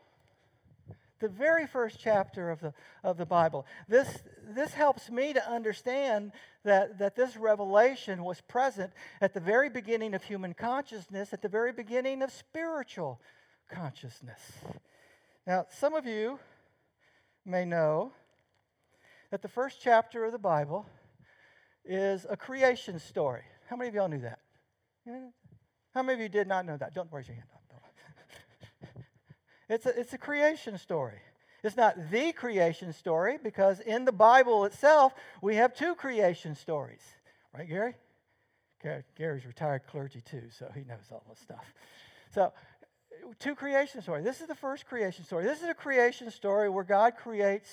The 1.22 1.30
very 1.30 1.68
first 1.68 2.00
chapter 2.00 2.50
of 2.50 2.60
the, 2.60 2.74
of 3.04 3.18
the 3.18 3.28
Bible. 3.28 3.68
This, 3.88 4.24
this 4.50 4.74
helps 4.74 5.10
me 5.12 5.34
to 5.34 5.50
understand 5.50 6.32
that, 6.64 6.98
that 6.98 7.16
this 7.16 7.38
revelation 7.38 8.24
was 8.24 8.42
present 8.42 8.92
at 9.22 9.36
the 9.36 9.40
very 9.40 9.70
beginning 9.70 10.16
of 10.16 10.24
human 10.24 10.56
consciousness, 10.56 11.32
at 11.32 11.44
the 11.44 11.48
very 11.48 11.72
beginning 11.72 12.24
of 12.24 12.32
spiritual 12.32 13.22
consciousness. 13.70 14.40
Now, 15.46 15.68
some 15.70 15.94
of 15.94 16.08
you 16.08 16.40
may 17.46 17.66
know 17.66 18.14
that 19.30 19.44
the 19.44 19.48
first 19.48 19.80
chapter 19.80 20.26
of 20.26 20.32
the 20.32 20.40
Bible 20.40 20.88
is 21.86 22.26
a 22.30 22.36
creation 22.36 23.00
story. 23.00 23.44
How 23.70 23.76
many 23.76 23.90
of 23.90 23.96
y'all 23.96 24.10
knew 24.10 24.22
that? 24.22 24.40
How 25.94 26.02
many 26.02 26.16
of 26.16 26.20
you 26.20 26.30
did 26.30 26.48
not 26.48 26.66
know 26.66 26.78
that? 26.78 26.96
Don't 26.96 27.12
raise 27.12 27.28
your 27.28 27.36
hand. 27.36 27.48
It's, 29.72 29.86
a, 29.86 30.00
it's 30.00 30.14
a 30.14 30.18
creation 30.18 30.78
story. 30.78 31.20
It's 31.64 31.78
not 31.78 32.12
the 32.12 32.32
creation 32.32 32.92
story 32.92 33.38
because 33.42 33.80
in 33.80 34.06
the 34.06 34.12
Bible 34.12 34.66
itself, 34.66 35.14
we 35.42 35.56
have 35.56 35.74
two 35.74 35.96
creation 35.96 36.56
stories. 36.56 37.02
Right, 37.54 37.70
Gary? 37.70 37.96
Gary's 39.16 39.46
retired 39.46 39.84
clergy 39.88 40.22
too, 40.22 40.44
so 40.58 40.70
he 40.74 40.82
knows 40.82 41.12
all 41.12 41.24
this 41.30 41.40
stuff. 41.40 41.74
So, 42.34 42.52
two 43.40 43.54
creation 43.54 44.02
stories. 44.02 44.26
This 44.26 44.42
is 44.42 44.48
the 44.48 44.56
first 44.56 44.88
creation 44.88 45.24
story. 45.24 45.44
This 45.44 45.62
is 45.62 45.70
a 45.70 45.74
creation 45.74 46.32
story 46.32 46.68
where 46.70 46.84
God 46.84 47.14
creates, 47.16 47.70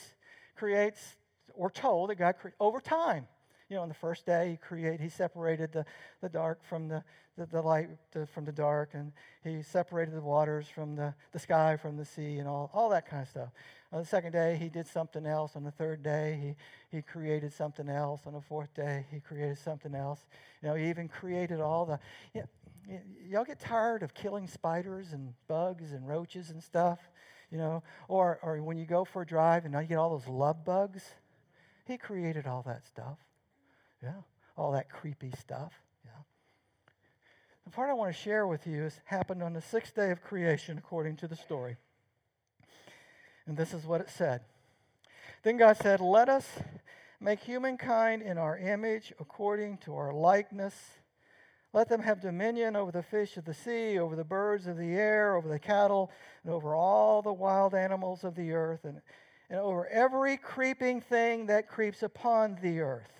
creates 0.54 1.16
we're 1.56 1.70
told 1.70 2.10
that 2.10 2.16
God, 2.16 2.34
cre- 2.38 2.48
over 2.60 2.80
time, 2.80 3.26
you 3.68 3.76
know, 3.76 3.82
on 3.82 3.88
the 3.88 3.94
first 3.94 4.24
day, 4.26 4.50
He 4.50 4.56
created, 4.56 5.00
He 5.00 5.08
separated 5.08 5.72
the, 5.72 5.84
the 6.20 6.28
dark 6.28 6.64
from 6.64 6.88
the, 6.88 7.02
the, 7.36 7.46
the 7.46 7.60
light 7.60 7.88
the, 8.12 8.26
from 8.26 8.44
the 8.44 8.52
dark, 8.52 8.90
and 8.94 9.12
He 9.44 9.62
separated 9.62 10.14
the 10.14 10.20
waters 10.20 10.66
from 10.68 10.96
the, 10.96 11.14
the 11.32 11.38
sky 11.38 11.76
from 11.76 11.96
the 11.96 12.04
sea, 12.04 12.38
and 12.38 12.48
all, 12.48 12.70
all 12.72 12.88
that 12.90 13.08
kind 13.08 13.22
of 13.22 13.28
stuff. 13.28 13.48
On 13.92 14.00
the 14.00 14.06
second 14.06 14.32
day, 14.32 14.56
He 14.60 14.68
did 14.68 14.86
something 14.86 15.26
else. 15.26 15.54
On 15.54 15.64
the 15.64 15.70
third 15.70 16.02
day, 16.02 16.56
He, 16.90 16.96
he 16.96 17.02
created 17.02 17.52
something 17.52 17.88
else. 17.88 18.22
On 18.26 18.32
the 18.32 18.40
fourth 18.40 18.72
day, 18.74 19.06
He 19.10 19.20
created 19.20 19.58
something 19.58 19.94
else. 19.94 20.26
You 20.62 20.68
know, 20.68 20.74
He 20.74 20.88
even 20.88 21.08
created 21.08 21.60
all 21.60 21.84
the. 21.84 21.98
You 22.34 22.42
know, 22.42 22.98
y'all 23.28 23.44
get 23.44 23.60
tired 23.60 24.02
of 24.02 24.14
killing 24.14 24.48
spiders 24.48 25.12
and 25.12 25.34
bugs 25.46 25.92
and 25.92 26.08
roaches 26.08 26.48
and 26.50 26.62
stuff, 26.62 26.98
you 27.50 27.58
know, 27.58 27.82
or, 28.08 28.38
or 28.42 28.62
when 28.62 28.78
you 28.78 28.86
go 28.86 29.04
for 29.04 29.22
a 29.22 29.26
drive 29.26 29.64
and 29.64 29.74
now 29.74 29.80
you 29.80 29.88
get 29.88 29.98
all 29.98 30.08
those 30.08 30.26
love 30.26 30.64
bugs 30.64 31.02
he 31.88 31.96
created 31.96 32.46
all 32.46 32.62
that 32.66 32.86
stuff. 32.86 33.16
Yeah. 34.02 34.22
All 34.56 34.72
that 34.72 34.90
creepy 34.90 35.32
stuff. 35.40 35.72
Yeah. 36.04 36.10
The 37.64 37.70
part 37.70 37.90
I 37.90 37.94
want 37.94 38.14
to 38.14 38.18
share 38.18 38.46
with 38.46 38.66
you 38.66 38.84
is 38.84 39.00
happened 39.04 39.42
on 39.42 39.52
the 39.52 39.60
sixth 39.60 39.94
day 39.94 40.10
of 40.10 40.22
creation, 40.22 40.78
according 40.78 41.16
to 41.16 41.28
the 41.28 41.36
story. 41.36 41.76
And 43.46 43.56
this 43.56 43.72
is 43.72 43.84
what 43.84 44.00
it 44.00 44.10
said. 44.10 44.42
Then 45.42 45.56
God 45.56 45.76
said, 45.76 46.00
Let 46.00 46.28
us 46.28 46.46
make 47.20 47.40
humankind 47.40 48.22
in 48.22 48.38
our 48.38 48.58
image, 48.58 49.12
according 49.20 49.78
to 49.78 49.96
our 49.96 50.12
likeness. 50.12 50.74
Let 51.72 51.88
them 51.88 52.00
have 52.00 52.20
dominion 52.20 52.76
over 52.76 52.90
the 52.90 53.02
fish 53.02 53.36
of 53.36 53.44
the 53.44 53.54
sea, 53.54 53.98
over 53.98 54.16
the 54.16 54.24
birds 54.24 54.66
of 54.66 54.78
the 54.78 54.94
air, 54.94 55.36
over 55.36 55.48
the 55.48 55.58
cattle, 55.58 56.10
and 56.42 56.52
over 56.52 56.74
all 56.74 57.20
the 57.20 57.32
wild 57.32 57.74
animals 57.74 58.24
of 58.24 58.34
the 58.34 58.52
earth, 58.52 58.84
and 58.84 59.00
and 59.50 59.58
over 59.58 59.86
every 59.86 60.36
creeping 60.36 61.00
thing 61.00 61.46
that 61.46 61.68
creeps 61.68 62.02
upon 62.02 62.58
the 62.62 62.80
earth. 62.80 63.12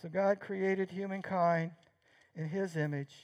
So 0.00 0.08
God 0.08 0.40
created 0.40 0.90
humankind 0.90 1.70
in 2.34 2.48
his 2.48 2.76
image. 2.76 3.14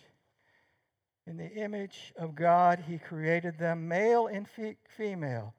In 1.27 1.37
the 1.37 1.51
image 1.51 2.13
of 2.17 2.35
God, 2.35 2.85
he 2.89 2.99
created 2.99 3.59
them, 3.59 3.87
male 3.87 4.27
and 4.27 4.49
fe- 4.49 4.79
female. 4.89 5.55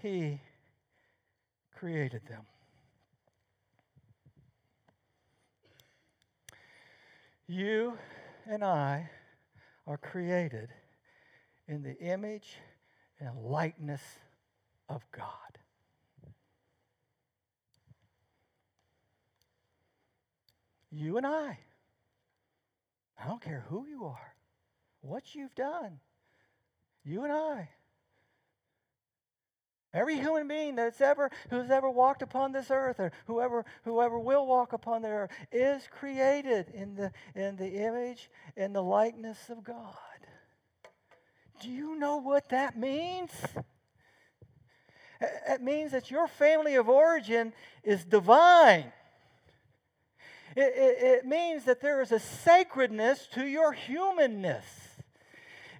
He 0.00 0.40
created 1.74 2.22
them. 2.28 2.42
You 7.46 7.98
and 8.46 8.62
I 8.62 9.10
are 9.86 9.96
created 9.96 10.70
in 11.66 11.82
the 11.82 11.98
image 11.98 12.58
and 13.18 13.36
likeness 13.38 14.02
of 14.88 15.02
God. 15.10 15.58
You 20.92 21.16
and 21.16 21.26
I. 21.26 21.58
I 23.18 23.26
don't 23.26 23.40
care 23.40 23.64
who 23.68 23.86
you 23.86 24.04
are, 24.04 24.34
what 25.00 25.34
you've 25.34 25.54
done. 25.54 26.00
You 27.04 27.24
and 27.24 27.32
I. 27.32 27.70
Every 29.94 30.16
human 30.16 30.48
being 30.48 30.76
that's 30.76 31.00
ever 31.00 31.30
who's 31.50 31.70
ever 31.70 31.90
walked 31.90 32.22
upon 32.22 32.52
this 32.52 32.70
earth, 32.70 32.98
or 32.98 33.12
whoever 33.26 33.64
whoever 33.84 34.18
will 34.18 34.46
walk 34.46 34.72
upon 34.72 35.02
the 35.02 35.08
earth, 35.08 35.30
is 35.50 35.82
created 35.90 36.70
in 36.74 36.94
the 36.94 37.12
in 37.34 37.56
the 37.56 37.68
image 37.68 38.30
and 38.56 38.74
the 38.74 38.82
likeness 38.82 39.50
of 39.50 39.62
God. 39.62 39.94
Do 41.60 41.68
you 41.70 41.98
know 41.98 42.16
what 42.16 42.48
that 42.48 42.76
means? 42.76 43.30
It 45.20 45.60
means 45.60 45.92
that 45.92 46.10
your 46.10 46.26
family 46.26 46.74
of 46.74 46.88
origin 46.88 47.52
is 47.84 48.04
divine. 48.04 48.92
It, 50.54 50.72
it, 50.76 51.02
it, 51.02 51.26
means 51.26 51.64
that 51.64 51.80
there 51.80 52.02
is 52.02 52.12
a 52.12 52.18
sacredness 52.18 53.26
to 53.34 53.46
your 53.46 53.72
humanness. 53.72 54.64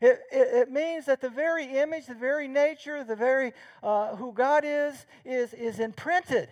It, 0.01 0.21
it, 0.33 0.49
it 0.55 0.71
means 0.71 1.07
that 1.07 1.21
the 1.21 1.29
very 1.29 1.65
image, 1.79 2.07
the 2.07 2.15
very 2.15 2.49
nature, 2.49 3.05
the 3.05 3.17
very 3.17 3.53
uh, 3.83 4.17
who 4.17 4.33
God 4.33 4.65
is, 4.67 5.07
is, 5.25 5.53
is 5.53 5.79
imprinted. 5.79 6.49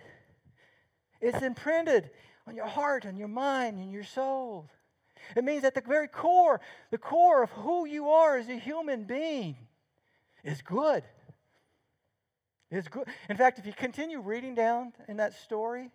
It's 1.19 1.41
imprinted 1.41 2.11
on 2.47 2.55
your 2.55 2.67
heart 2.67 3.05
and 3.05 3.17
your 3.17 3.27
mind 3.27 3.77
and 3.77 3.91
your 3.91 4.03
soul. 4.03 4.69
It 5.35 5.43
means 5.43 5.63
that 5.63 5.75
the 5.75 5.81
very 5.81 6.07
core, 6.07 6.61
the 6.91 6.97
core 6.97 7.43
of 7.43 7.49
who 7.51 7.85
you 7.85 8.09
are 8.09 8.37
as 8.37 8.49
a 8.49 8.57
human 8.57 9.03
being 9.03 9.55
is 10.43 10.61
good. 10.61 11.03
It's 12.69 12.87
good. 12.87 13.07
In 13.29 13.37
fact, 13.37 13.59
if 13.59 13.65
you 13.65 13.73
continue 13.73 14.21
reading 14.21 14.55
down 14.55 14.93
in 15.07 15.17
that 15.17 15.33
story, 15.33 15.89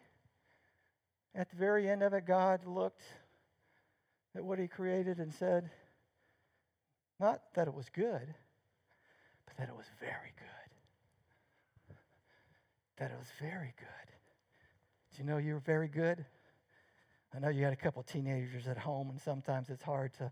at 1.36 1.50
the 1.50 1.56
very 1.56 1.88
end 1.88 2.02
of 2.02 2.14
it, 2.14 2.26
God 2.26 2.64
looked 2.66 3.02
at 4.34 4.44
what 4.44 4.58
He 4.58 4.66
created 4.66 5.18
and 5.18 5.32
said, 5.32 5.70
not 7.20 7.42
that 7.54 7.68
it 7.68 7.74
was 7.74 7.88
good, 7.90 8.34
but 9.46 9.56
that 9.58 9.68
it 9.68 9.76
was 9.76 9.86
very 10.00 10.32
good. 10.36 11.96
That 12.98 13.10
it 13.10 13.18
was 13.18 13.28
very 13.40 13.74
good. 13.78 13.86
Do 15.14 15.22
you 15.22 15.28
know 15.28 15.38
you're 15.38 15.60
very 15.60 15.88
good? 15.88 16.24
I 17.34 17.38
know 17.38 17.48
you 17.48 17.60
got 17.60 17.72
a 17.72 17.76
couple 17.76 18.02
teenagers 18.02 18.66
at 18.66 18.78
home, 18.78 19.10
and 19.10 19.20
sometimes 19.20 19.68
it's 19.68 19.82
hard 19.82 20.12
to 20.14 20.30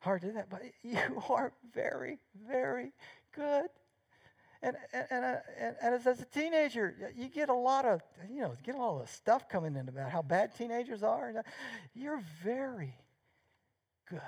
hard 0.00 0.20
to 0.22 0.28
do 0.28 0.32
that, 0.34 0.50
but 0.50 0.62
you 0.82 1.22
are 1.28 1.52
very, 1.72 2.18
very 2.48 2.92
good. 3.34 3.66
And, 4.62 4.76
and, 4.92 5.06
and, 5.10 5.24
uh, 5.24 5.38
and, 5.82 5.94
as, 5.94 6.06
as 6.06 6.20
a 6.20 6.24
teenager, 6.24 7.12
you 7.16 7.28
get 7.28 7.48
a 7.48 7.54
lot 7.54 7.84
of, 7.84 8.00
you 8.32 8.42
know, 8.42 8.54
get 8.62 8.76
a 8.76 8.78
all 8.78 9.00
the 9.00 9.08
stuff 9.08 9.48
coming 9.48 9.74
in 9.74 9.88
about 9.88 10.10
how 10.10 10.22
bad 10.22 10.54
teenagers 10.56 11.02
are. 11.02 11.44
You're 11.94 12.22
very 12.44 12.94
good. 14.08 14.20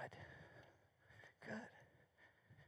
Good. 1.46 1.60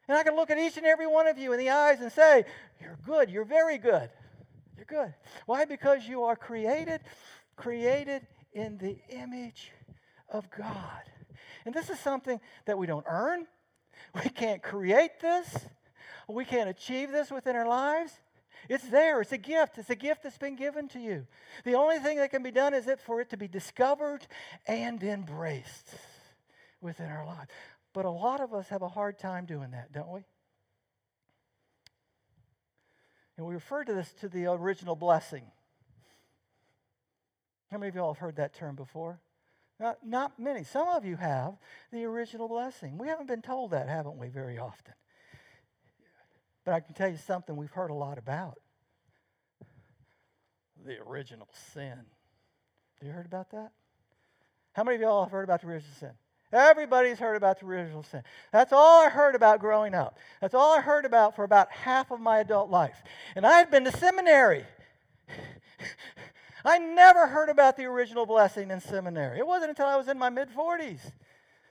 And 0.06 0.16
I 0.16 0.23
can 0.23 0.37
look 0.37 0.50
at 0.50 0.58
each 0.58 0.76
and 0.76 0.87
every 0.87 1.08
one 1.08 1.26
of 1.26 1.38
you 1.38 1.52
in 1.52 1.58
the 1.58 1.70
eyes 1.70 2.00
and 2.00 2.12
say, 2.12 2.44
You're 2.80 2.99
good. 3.04 3.30
You're 3.30 3.44
very 3.44 3.78
good. 3.78 4.11
You're 4.76 4.87
good. 4.87 5.14
Why? 5.46 5.64
Because 5.64 6.06
you 6.06 6.23
are 6.23 6.37
created, 6.37 7.00
created 7.56 8.26
in 8.52 8.78
the 8.78 8.96
image 9.08 9.73
of 10.28 10.49
God. 10.50 11.02
And 11.64 11.75
this 11.75 11.90
is 11.90 11.99
something 11.99 12.40
that 12.66 12.78
we 12.78 12.87
don't 12.87 13.04
earn. 13.08 13.46
We 14.14 14.30
can't 14.30 14.62
create 14.62 15.18
this. 15.20 15.66
We 16.28 16.44
can't 16.44 16.68
achieve 16.68 17.12
this 17.12 17.30
within 17.30 17.56
our 17.56 17.68
lives. 17.68 18.12
It's 18.68 18.88
there. 18.88 19.20
It's 19.20 19.32
a 19.32 19.38
gift. 19.38 19.78
It's 19.78 19.90
a 19.90 19.96
gift 19.96 20.22
that's 20.22 20.38
been 20.38 20.56
given 20.56 20.88
to 20.88 20.98
you. 20.98 21.26
The 21.64 21.75
only 21.75 21.98
thing 21.98 22.18
that 22.18 22.30
can 22.30 22.42
be 22.42 22.50
done 22.50 22.75
is 22.75 22.88
it 22.88 23.00
for 23.00 23.20
it 23.20 23.30
to 23.30 23.36
be 23.36 23.48
discovered 23.48 24.26
and 24.66 25.02
embraced 25.02 25.88
within 26.80 27.10
our 27.10 27.25
lives. 27.25 27.50
But 27.92 28.04
a 28.04 28.10
lot 28.10 28.40
of 28.40 28.52
us 28.52 28.68
have 28.68 28.82
a 28.82 28.88
hard 28.88 29.18
time 29.18 29.46
doing 29.46 29.70
that, 29.70 29.92
don't 29.92 30.10
we? 30.10 30.25
And 33.36 33.46
we 33.46 33.54
refer 33.54 33.84
to 33.84 33.92
this 33.92 34.12
to 34.20 34.28
the 34.28 34.46
original 34.46 34.96
blessing. 34.96 35.44
How 37.70 37.78
many 37.78 37.88
of 37.88 37.94
y'all 37.94 38.14
have 38.14 38.20
heard 38.20 38.36
that 38.36 38.54
term 38.54 38.76
before? 38.76 39.20
Not, 39.78 39.98
not 40.06 40.38
many. 40.38 40.64
Some 40.64 40.88
of 40.88 41.04
you 41.04 41.16
have 41.16 41.54
the 41.92 42.04
original 42.04 42.48
blessing. 42.48 42.96
We 42.96 43.08
haven't 43.08 43.26
been 43.26 43.42
told 43.42 43.72
that, 43.72 43.88
haven't 43.88 44.16
we, 44.16 44.28
very 44.28 44.58
often? 44.58 44.94
But 46.66 46.75
I 46.75 46.80
can 46.80 46.94
tell 46.94 47.08
you 47.08 47.16
something 47.16 47.56
we've 47.56 47.70
heard 47.70 47.90
a 47.90 47.94
lot 47.94 48.18
about 48.18 48.58
the 50.85 50.99
original 51.08 51.49
sin. 51.73 51.94
Have 52.99 53.06
you 53.06 53.12
heard 53.12 53.25
about 53.25 53.50
that? 53.52 53.70
How 54.73 54.85
many 54.85 54.96
of 54.96 55.00
y'all 55.00 55.25
have 55.25 55.32
heard 55.32 55.44
about 55.44 55.62
the 55.62 55.68
original 55.68 55.94
sin? 55.94 56.11
Everybody's 56.52 57.18
heard 57.18 57.37
about 57.37 57.61
the 57.61 57.66
original 57.66 58.02
sin. 58.02 58.23
That's 58.52 58.73
all 58.73 59.04
I 59.04 59.08
heard 59.08 59.35
about 59.35 59.61
growing 59.61 59.94
up. 59.94 60.18
That's 60.40 60.54
all 60.54 60.76
I 60.76 60.80
heard 60.80 61.04
about 61.04 61.35
for 61.37 61.44
about 61.44 61.70
half 61.70 62.11
of 62.11 62.20
my 62.20 62.40
adult 62.40 62.68
life. 62.68 63.02
And 63.37 63.46
I 63.46 63.58
had 63.58 63.70
been 63.70 63.85
to 63.85 63.92
seminary. 63.92 64.64
I 66.64 66.78
never 66.78 67.28
heard 67.28 67.49
about 67.49 67.76
the 67.76 67.85
original 67.85 68.26
blessing 68.26 68.73
in 68.73 68.80
seminary. 68.80 69.38
It 69.38 69.46
wasn't 69.46 69.70
until 69.70 69.87
I 69.87 69.96
was 69.96 70.08
in 70.08 70.18
my 70.18 70.30
mid 70.30 70.50
40s 70.50 71.12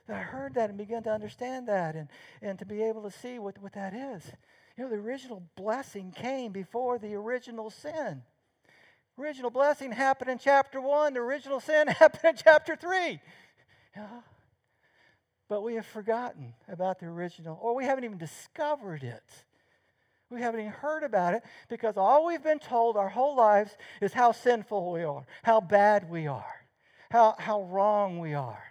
that 0.06 0.16
I 0.16 0.20
heard 0.20 0.54
that 0.54 0.70
and 0.70 0.78
began 0.78 1.02
to 1.02 1.10
understand 1.10 1.68
that 1.68 1.96
and, 1.96 2.08
and 2.40 2.58
to 2.58 2.64
be 2.64 2.82
able 2.82 3.02
to 3.02 3.10
see 3.10 3.38
what, 3.38 3.60
what 3.60 3.72
that 3.74 3.92
is. 3.94 4.32
You 4.76 4.84
know, 4.84 4.90
the 4.90 4.96
original 4.96 5.42
blessing 5.56 6.12
came 6.12 6.52
before 6.52 6.98
the 6.98 7.14
original 7.14 7.70
sin. 7.70 8.22
Original 9.18 9.50
blessing 9.50 9.92
happened 9.92 10.30
in 10.30 10.38
chapter 10.38 10.80
1, 10.80 11.14
the 11.14 11.20
original 11.20 11.60
sin 11.60 11.88
happened 11.88 12.24
in 12.24 12.36
chapter 12.36 12.76
3. 12.76 13.20
Yeah. 13.96 14.06
But 15.48 15.62
we 15.62 15.76
have 15.76 15.86
forgotten 15.86 16.54
about 16.68 16.98
the 16.98 17.06
original, 17.06 17.58
or 17.62 17.74
we 17.74 17.84
haven't 17.84 18.04
even 18.04 18.18
discovered 18.18 19.02
it. 19.02 19.22
We 20.28 20.40
haven't 20.42 20.60
even 20.60 20.72
heard 20.72 21.04
about 21.04 21.34
it 21.34 21.44
because 21.68 21.96
all 21.96 22.26
we've 22.26 22.42
been 22.42 22.58
told 22.58 22.96
our 22.96 23.08
whole 23.08 23.36
lives 23.36 23.76
is 24.00 24.12
how 24.12 24.32
sinful 24.32 24.92
we 24.92 25.04
are, 25.04 25.24
how 25.44 25.60
bad 25.60 26.10
we 26.10 26.26
are, 26.26 26.66
how, 27.10 27.36
how 27.38 27.62
wrong 27.62 28.18
we 28.18 28.34
are. 28.34 28.62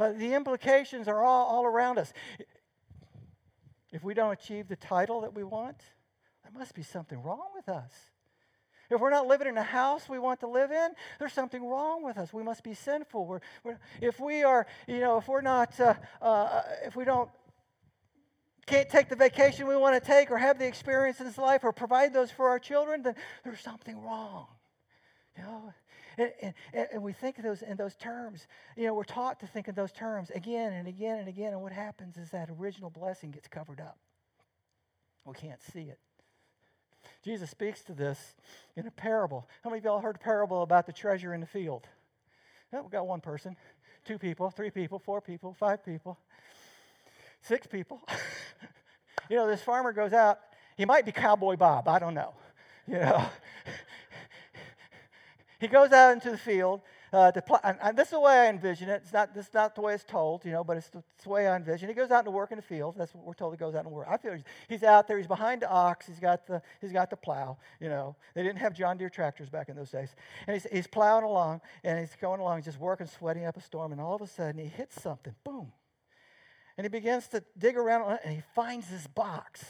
Uh, 0.00 0.12
the 0.12 0.34
implications 0.34 1.06
are 1.06 1.22
all, 1.22 1.46
all 1.46 1.64
around 1.64 1.98
us. 1.98 2.12
If 3.92 4.04
we 4.04 4.14
don't 4.14 4.32
achieve 4.32 4.68
the 4.68 4.76
title 4.76 5.22
that 5.22 5.34
we 5.34 5.44
want, 5.44 5.78
there 6.42 6.52
must 6.52 6.74
be 6.74 6.82
something 6.82 7.22
wrong 7.22 7.48
with 7.54 7.68
us. 7.68 7.92
If 8.90 9.00
we're 9.00 9.10
not 9.10 9.26
living 9.26 9.48
in 9.48 9.56
a 9.58 9.62
house 9.62 10.08
we 10.08 10.18
want 10.18 10.40
to 10.40 10.46
live 10.46 10.70
in, 10.70 10.90
there's 11.18 11.32
something 11.32 11.66
wrong 11.66 12.02
with 12.02 12.16
us. 12.16 12.32
We 12.32 12.42
must 12.42 12.62
be 12.62 12.72
sinful. 12.72 13.26
We're, 13.26 13.40
we're, 13.62 13.78
if 14.00 14.18
we 14.18 14.42
are, 14.42 14.66
you 14.86 15.00
know, 15.00 15.18
if 15.18 15.28
we're 15.28 15.42
not, 15.42 15.78
uh, 15.78 15.94
uh, 16.22 16.62
if 16.84 16.96
we 16.96 17.04
don't, 17.04 17.28
can't 18.64 18.88
take 18.88 19.08
the 19.08 19.16
vacation 19.16 19.66
we 19.66 19.76
want 19.76 20.02
to 20.02 20.06
take 20.06 20.30
or 20.30 20.38
have 20.38 20.58
the 20.58 20.66
experience 20.66 21.20
in 21.20 21.26
this 21.26 21.38
life 21.38 21.64
or 21.64 21.72
provide 21.72 22.14
those 22.14 22.30
for 22.30 22.48
our 22.48 22.58
children, 22.58 23.02
then 23.02 23.14
there's 23.44 23.60
something 23.60 24.02
wrong. 24.02 24.46
You 25.36 25.42
know, 25.42 25.72
and, 26.18 26.54
and, 26.72 26.88
and, 26.92 27.02
we 27.02 27.12
think 27.12 27.42
those 27.42 27.62
in 27.62 27.76
those 27.76 27.94
terms. 27.94 28.46
You 28.76 28.86
know, 28.86 28.94
we're 28.94 29.04
taught 29.04 29.40
to 29.40 29.46
think 29.46 29.68
in 29.68 29.74
those 29.74 29.92
terms 29.92 30.30
again 30.30 30.72
and 30.72 30.88
again 30.88 31.18
and 31.18 31.28
again. 31.28 31.52
And 31.52 31.62
what 31.62 31.72
happens 31.72 32.16
is 32.16 32.30
that 32.30 32.48
original 32.50 32.90
blessing 32.90 33.30
gets 33.30 33.48
covered 33.48 33.80
up. 33.80 33.98
We 35.24 35.34
can't 35.34 35.62
see 35.62 35.82
it. 35.82 35.98
Jesus 37.22 37.50
speaks 37.50 37.82
to 37.84 37.92
this 37.92 38.34
in 38.76 38.86
a 38.86 38.90
parable. 38.90 39.48
How 39.62 39.70
many 39.70 39.78
of 39.78 39.84
y'all 39.84 40.00
heard 40.00 40.16
a 40.16 40.18
parable 40.18 40.62
about 40.62 40.86
the 40.86 40.92
treasure 40.92 41.34
in 41.34 41.40
the 41.40 41.46
field? 41.46 41.86
Yeah, 42.72 42.80
we 42.80 42.90
got 42.90 43.06
one 43.06 43.20
person, 43.20 43.56
two 44.04 44.18
people, 44.18 44.50
three 44.50 44.70
people, 44.70 44.98
four 44.98 45.20
people, 45.20 45.54
five 45.54 45.84
people, 45.84 46.18
six 47.42 47.66
people. 47.66 48.00
you 49.30 49.36
know, 49.36 49.46
this 49.46 49.62
farmer 49.62 49.92
goes 49.92 50.12
out. 50.12 50.38
He 50.76 50.84
might 50.84 51.04
be 51.04 51.12
Cowboy 51.12 51.56
Bob. 51.56 51.88
I 51.88 51.98
don't 51.98 52.14
know. 52.14 52.34
You 52.86 53.00
know, 53.00 53.26
he 55.58 55.66
goes 55.66 55.90
out 55.92 56.12
into 56.12 56.30
the 56.30 56.38
field 56.38 56.80
uh, 57.12 57.32
to 57.32 57.42
pl- 57.42 57.60
and, 57.64 57.78
and, 57.82 57.96
this 57.96 58.08
is 58.08 58.12
the 58.12 58.20
way 58.20 58.32
I 58.32 58.46
envision 58.48 58.88
it. 58.88 59.02
It's 59.02 59.12
not, 59.12 59.34
this 59.34 59.48
is 59.48 59.54
not 59.54 59.74
the 59.74 59.80
way 59.80 59.94
it's 59.94 60.04
told, 60.04 60.44
you 60.44 60.52
know, 60.52 60.62
but 60.62 60.76
it's 60.76 60.88
the, 60.88 61.02
it's 61.14 61.24
the, 61.24 61.30
way 61.30 61.48
I 61.48 61.56
envision. 61.56 61.88
He 61.88 61.94
goes 61.94 62.10
out 62.10 62.24
to 62.26 62.30
work 62.30 62.52
in 62.52 62.56
the 62.56 62.62
field. 62.62 62.94
That's 62.96 63.14
what 63.14 63.24
we're 63.24 63.34
told 63.34 63.54
he 63.54 63.58
goes 63.58 63.74
out 63.74 63.84
and 63.84 63.92
work. 63.92 64.06
I 64.08 64.18
feel 64.18 64.32
he's, 64.32 64.44
he's, 64.68 64.82
out 64.82 65.08
there. 65.08 65.16
He's 65.16 65.26
behind 65.26 65.62
the 65.62 65.70
ox. 65.70 66.06
He's 66.06 66.20
got 66.20 66.46
the, 66.46 66.62
he's 66.80 66.92
got 66.92 67.10
the 67.10 67.16
plow, 67.16 67.56
you 67.80 67.88
know. 67.88 68.14
They 68.34 68.42
didn't 68.42 68.58
have 68.58 68.74
John 68.74 68.98
Deere 68.98 69.10
tractors 69.10 69.48
back 69.48 69.68
in 69.68 69.76
those 69.76 69.90
days. 69.90 70.14
And 70.46 70.54
he's, 70.54 70.70
he's 70.70 70.86
plowing 70.86 71.24
along, 71.24 71.60
and 71.82 71.98
he's 71.98 72.14
going 72.20 72.40
along, 72.40 72.58
he's 72.58 72.66
just 72.66 72.80
working, 72.80 73.06
sweating 73.06 73.46
up 73.46 73.56
a 73.56 73.60
storm. 73.60 73.92
And 73.92 74.00
all 74.00 74.14
of 74.14 74.22
a 74.22 74.26
sudden, 74.26 74.60
he 74.60 74.68
hits 74.68 75.02
something. 75.02 75.34
Boom. 75.44 75.72
And 76.76 76.84
he 76.84 76.88
begins 76.88 77.26
to 77.28 77.42
dig 77.56 77.76
around, 77.76 78.18
and 78.24 78.34
he 78.34 78.42
finds 78.54 78.88
this 78.88 79.06
box. 79.08 79.64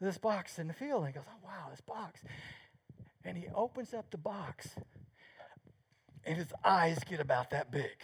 This 0.00 0.18
box 0.18 0.58
in 0.58 0.68
the 0.68 0.74
field. 0.74 1.04
And 1.04 1.08
he 1.08 1.12
goes, 1.12 1.26
oh, 1.28 1.40
wow, 1.44 1.68
this 1.70 1.80
box. 1.80 2.20
And 3.24 3.36
he 3.36 3.46
opens 3.54 3.94
up 3.94 4.10
the 4.10 4.18
box 4.18 4.68
and 6.26 6.36
his 6.36 6.52
eyes 6.64 6.98
get 7.08 7.20
about 7.20 7.50
that 7.50 7.70
big. 7.70 7.96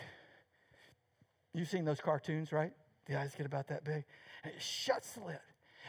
You've 1.53 1.69
seen 1.69 1.85
those 1.85 2.01
cartoons, 2.01 2.53
right? 2.53 2.73
The 3.07 3.19
eyes 3.19 3.35
get 3.37 3.47
about 3.47 3.69
that 3.69 3.85
big. 3.85 4.05
And 4.45 4.53
he 4.55 4.61
shuts 4.61 5.13
the 5.13 5.25
lid. 5.25 5.39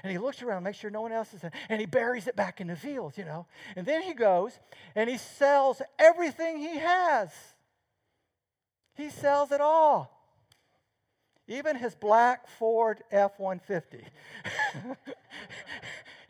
And 0.04 0.12
he 0.12 0.18
looks 0.18 0.42
around, 0.42 0.64
makes 0.64 0.80
sure 0.80 0.90
no 0.90 1.02
one 1.02 1.12
else 1.12 1.34
is 1.34 1.44
in, 1.44 1.52
and 1.70 1.80
he 1.80 1.86
buries 1.86 2.26
it 2.28 2.36
back 2.36 2.60
in 2.60 2.68
the 2.68 2.76
fields, 2.76 3.18
you 3.18 3.26
know. 3.26 3.46
And 3.76 3.86
then 3.86 4.02
he 4.02 4.14
goes 4.14 4.58
and 4.96 5.10
he 5.10 5.18
sells 5.18 5.82
everything 6.00 6.58
he 6.58 6.80
has. 6.80 7.32
He 8.96 9.10
sells 9.10 9.52
it 9.52 9.62
all. 9.62 10.18
Even 11.48 11.76
his 11.76 11.94
black 11.96 12.48
Ford 12.48 13.04
F 13.12 13.34
150. 13.38 14.06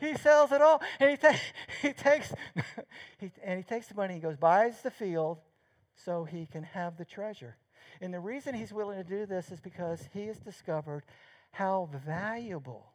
he 0.00 0.14
sells 0.16 0.52
it 0.52 0.60
all. 0.60 0.82
And 0.98 1.10
he, 1.10 1.16
ta- 1.16 1.38
he 1.88 1.92
takes 1.92 2.32
he, 3.18 3.30
and 3.42 3.58
he 3.58 3.64
takes 3.64 3.88
the 3.88 3.94
money, 3.94 4.14
he 4.14 4.20
goes, 4.20 4.36
buys 4.36 4.80
the 4.82 4.90
field, 4.90 5.38
so 5.96 6.24
he 6.24 6.46
can 6.46 6.62
have 6.62 6.96
the 6.96 7.04
treasure. 7.04 7.56
And 8.00 8.14
the 8.14 8.20
reason 8.20 8.54
he's 8.54 8.72
willing 8.72 8.96
to 8.96 9.04
do 9.04 9.26
this 9.26 9.50
is 9.50 9.60
because 9.60 10.08
he 10.12 10.26
has 10.26 10.38
discovered 10.38 11.04
how 11.50 11.88
valuable 12.06 12.86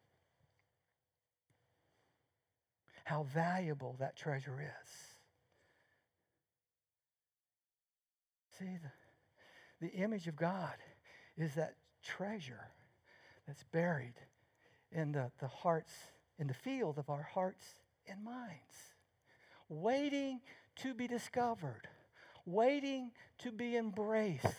how 3.03 3.23
valuable 3.33 3.95
that 3.99 4.17
treasure 4.17 4.59
is. 4.59 4.89
See, 8.59 8.65
the, 8.65 9.87
the 9.87 9.93
image 9.93 10.27
of 10.27 10.35
God 10.35 10.73
is 11.37 11.55
that 11.55 11.75
treasure 12.03 12.67
that's 13.47 13.63
buried 13.71 14.15
in 14.91 15.13
the, 15.13 15.31
the 15.39 15.47
hearts, 15.47 15.93
in 16.37 16.47
the 16.47 16.53
field 16.53 16.97
of 16.97 17.09
our 17.09 17.21
hearts 17.21 17.65
and 18.09 18.23
minds, 18.23 18.93
waiting 19.69 20.41
to 20.77 20.93
be 20.93 21.07
discovered. 21.07 21.87
Waiting 22.45 23.11
to 23.39 23.51
be 23.51 23.75
embraced, 23.75 24.55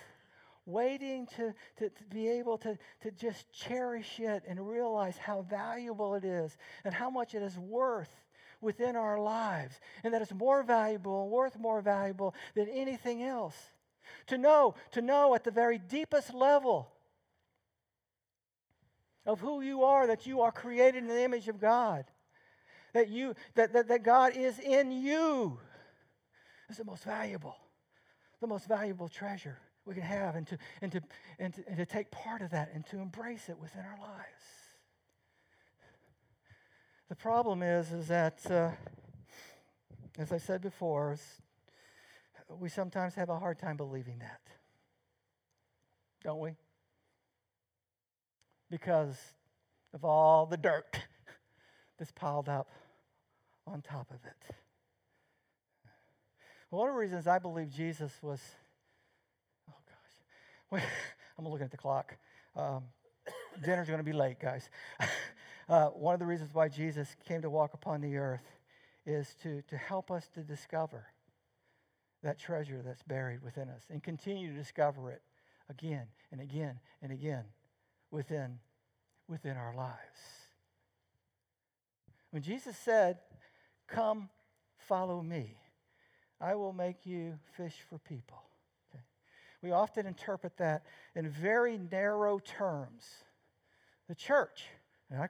waiting 0.66 1.26
to, 1.36 1.54
to, 1.78 1.88
to, 1.88 2.04
be 2.10 2.28
able 2.28 2.58
to, 2.58 2.76
to 3.00 3.10
just 3.12 3.50
cherish 3.50 4.20
it 4.20 4.42
and 4.46 4.68
realize 4.68 5.16
how 5.16 5.40
valuable 5.48 6.14
it 6.14 6.22
is 6.22 6.54
and 6.84 6.92
how 6.92 7.08
much 7.08 7.34
it 7.34 7.42
is 7.42 7.58
worth 7.58 8.14
within 8.60 8.94
our 8.94 9.18
lives, 9.18 9.80
and 10.04 10.12
that 10.12 10.20
it's 10.20 10.34
more 10.34 10.62
valuable 10.62 11.22
and 11.22 11.30
worth 11.30 11.58
more 11.58 11.80
valuable 11.80 12.34
than 12.54 12.68
anything 12.68 13.22
else. 13.22 13.56
To 14.26 14.36
know, 14.36 14.74
to 14.92 15.00
know 15.00 15.34
at 15.34 15.44
the 15.44 15.50
very 15.50 15.78
deepest 15.78 16.34
level 16.34 16.90
of 19.24 19.40
who 19.40 19.62
you 19.62 19.84
are, 19.84 20.06
that 20.06 20.26
you 20.26 20.42
are 20.42 20.52
created 20.52 21.04
in 21.04 21.08
the 21.08 21.22
image 21.22 21.48
of 21.48 21.60
God, 21.60 22.04
that 22.98 23.08
you 23.08 23.34
that, 23.54 23.72
that, 23.72 23.88
that 23.88 24.02
God 24.02 24.32
is 24.36 24.58
in 24.58 24.90
you 24.90 25.58
is 26.68 26.78
the 26.78 26.84
most 26.84 27.04
valuable 27.04 27.56
the 28.40 28.46
most 28.46 28.66
valuable 28.66 29.08
treasure 29.08 29.58
we 29.84 29.94
can 29.94 30.02
have 30.02 30.36
and 30.36 30.46
to, 30.46 30.58
and 30.82 30.92
to, 30.92 31.00
and 31.38 31.54
to, 31.54 31.64
and 31.66 31.76
to 31.76 31.86
take 31.86 32.10
part 32.10 32.42
of 32.42 32.50
that 32.50 32.70
and 32.74 32.86
to 32.86 32.98
embrace 32.98 33.48
it 33.48 33.58
within 33.58 33.80
our 33.80 33.98
lives. 33.98 34.44
The 37.08 37.16
problem 37.16 37.62
is, 37.62 37.90
is 37.92 38.06
that, 38.08 38.38
uh, 38.50 38.70
as 40.18 40.30
I 40.30 40.38
said 40.38 40.60
before, 40.60 41.16
we 42.60 42.68
sometimes 42.68 43.14
have 43.14 43.30
a 43.30 43.38
hard 43.38 43.58
time 43.58 43.76
believing 43.76 44.18
that. 44.18 44.40
Don't 46.22 46.38
we? 46.38 46.50
Because 48.70 49.16
of 49.94 50.04
all 50.04 50.44
the 50.44 50.58
dirt 50.58 51.00
that's 51.98 52.12
piled 52.12 52.48
up 52.48 52.68
on 53.72 53.82
top 53.82 54.10
of 54.10 54.16
it. 54.24 54.54
One 56.70 56.88
of 56.88 56.94
the 56.94 56.98
reasons 56.98 57.26
I 57.26 57.38
believe 57.38 57.70
Jesus 57.70 58.12
was, 58.22 58.40
oh 59.70 59.74
gosh, 60.72 60.82
I'm 61.38 61.46
looking 61.46 61.64
at 61.64 61.70
the 61.70 61.76
clock. 61.76 62.16
Um, 62.56 62.84
dinner's 63.64 63.86
going 63.86 63.98
to 64.00 64.04
be 64.04 64.12
late, 64.12 64.38
guys. 64.38 64.68
uh, 65.68 65.86
one 65.88 66.14
of 66.14 66.20
the 66.20 66.26
reasons 66.26 66.50
why 66.52 66.68
Jesus 66.68 67.16
came 67.26 67.42
to 67.42 67.50
walk 67.50 67.74
upon 67.74 68.00
the 68.00 68.16
earth 68.16 68.44
is 69.06 69.34
to, 69.42 69.62
to 69.62 69.76
help 69.76 70.10
us 70.10 70.28
to 70.34 70.40
discover 70.40 71.06
that 72.22 72.38
treasure 72.38 72.82
that's 72.84 73.02
buried 73.02 73.42
within 73.42 73.68
us 73.68 73.82
and 73.90 74.02
continue 74.02 74.52
to 74.52 74.58
discover 74.58 75.10
it 75.10 75.22
again 75.70 76.06
and 76.32 76.40
again 76.40 76.80
and 77.00 77.12
again 77.12 77.44
within, 78.10 78.58
within 79.28 79.56
our 79.56 79.74
lives. 79.74 80.48
When 82.30 82.42
Jesus 82.42 82.76
said, 82.76 83.18
Come, 83.88 84.28
follow 84.76 85.22
me, 85.22 85.56
I 86.40 86.54
will 86.54 86.72
make 86.72 87.04
you 87.04 87.38
fish 87.56 87.74
for 87.88 87.98
people. 87.98 88.42
Okay? 88.90 89.02
We 89.62 89.72
often 89.72 90.06
interpret 90.06 90.56
that 90.58 90.84
in 91.16 91.28
very 91.28 91.78
narrow 91.78 92.38
terms. 92.38 93.04
The 94.08 94.14
church, 94.14 94.66
I, 95.12 95.28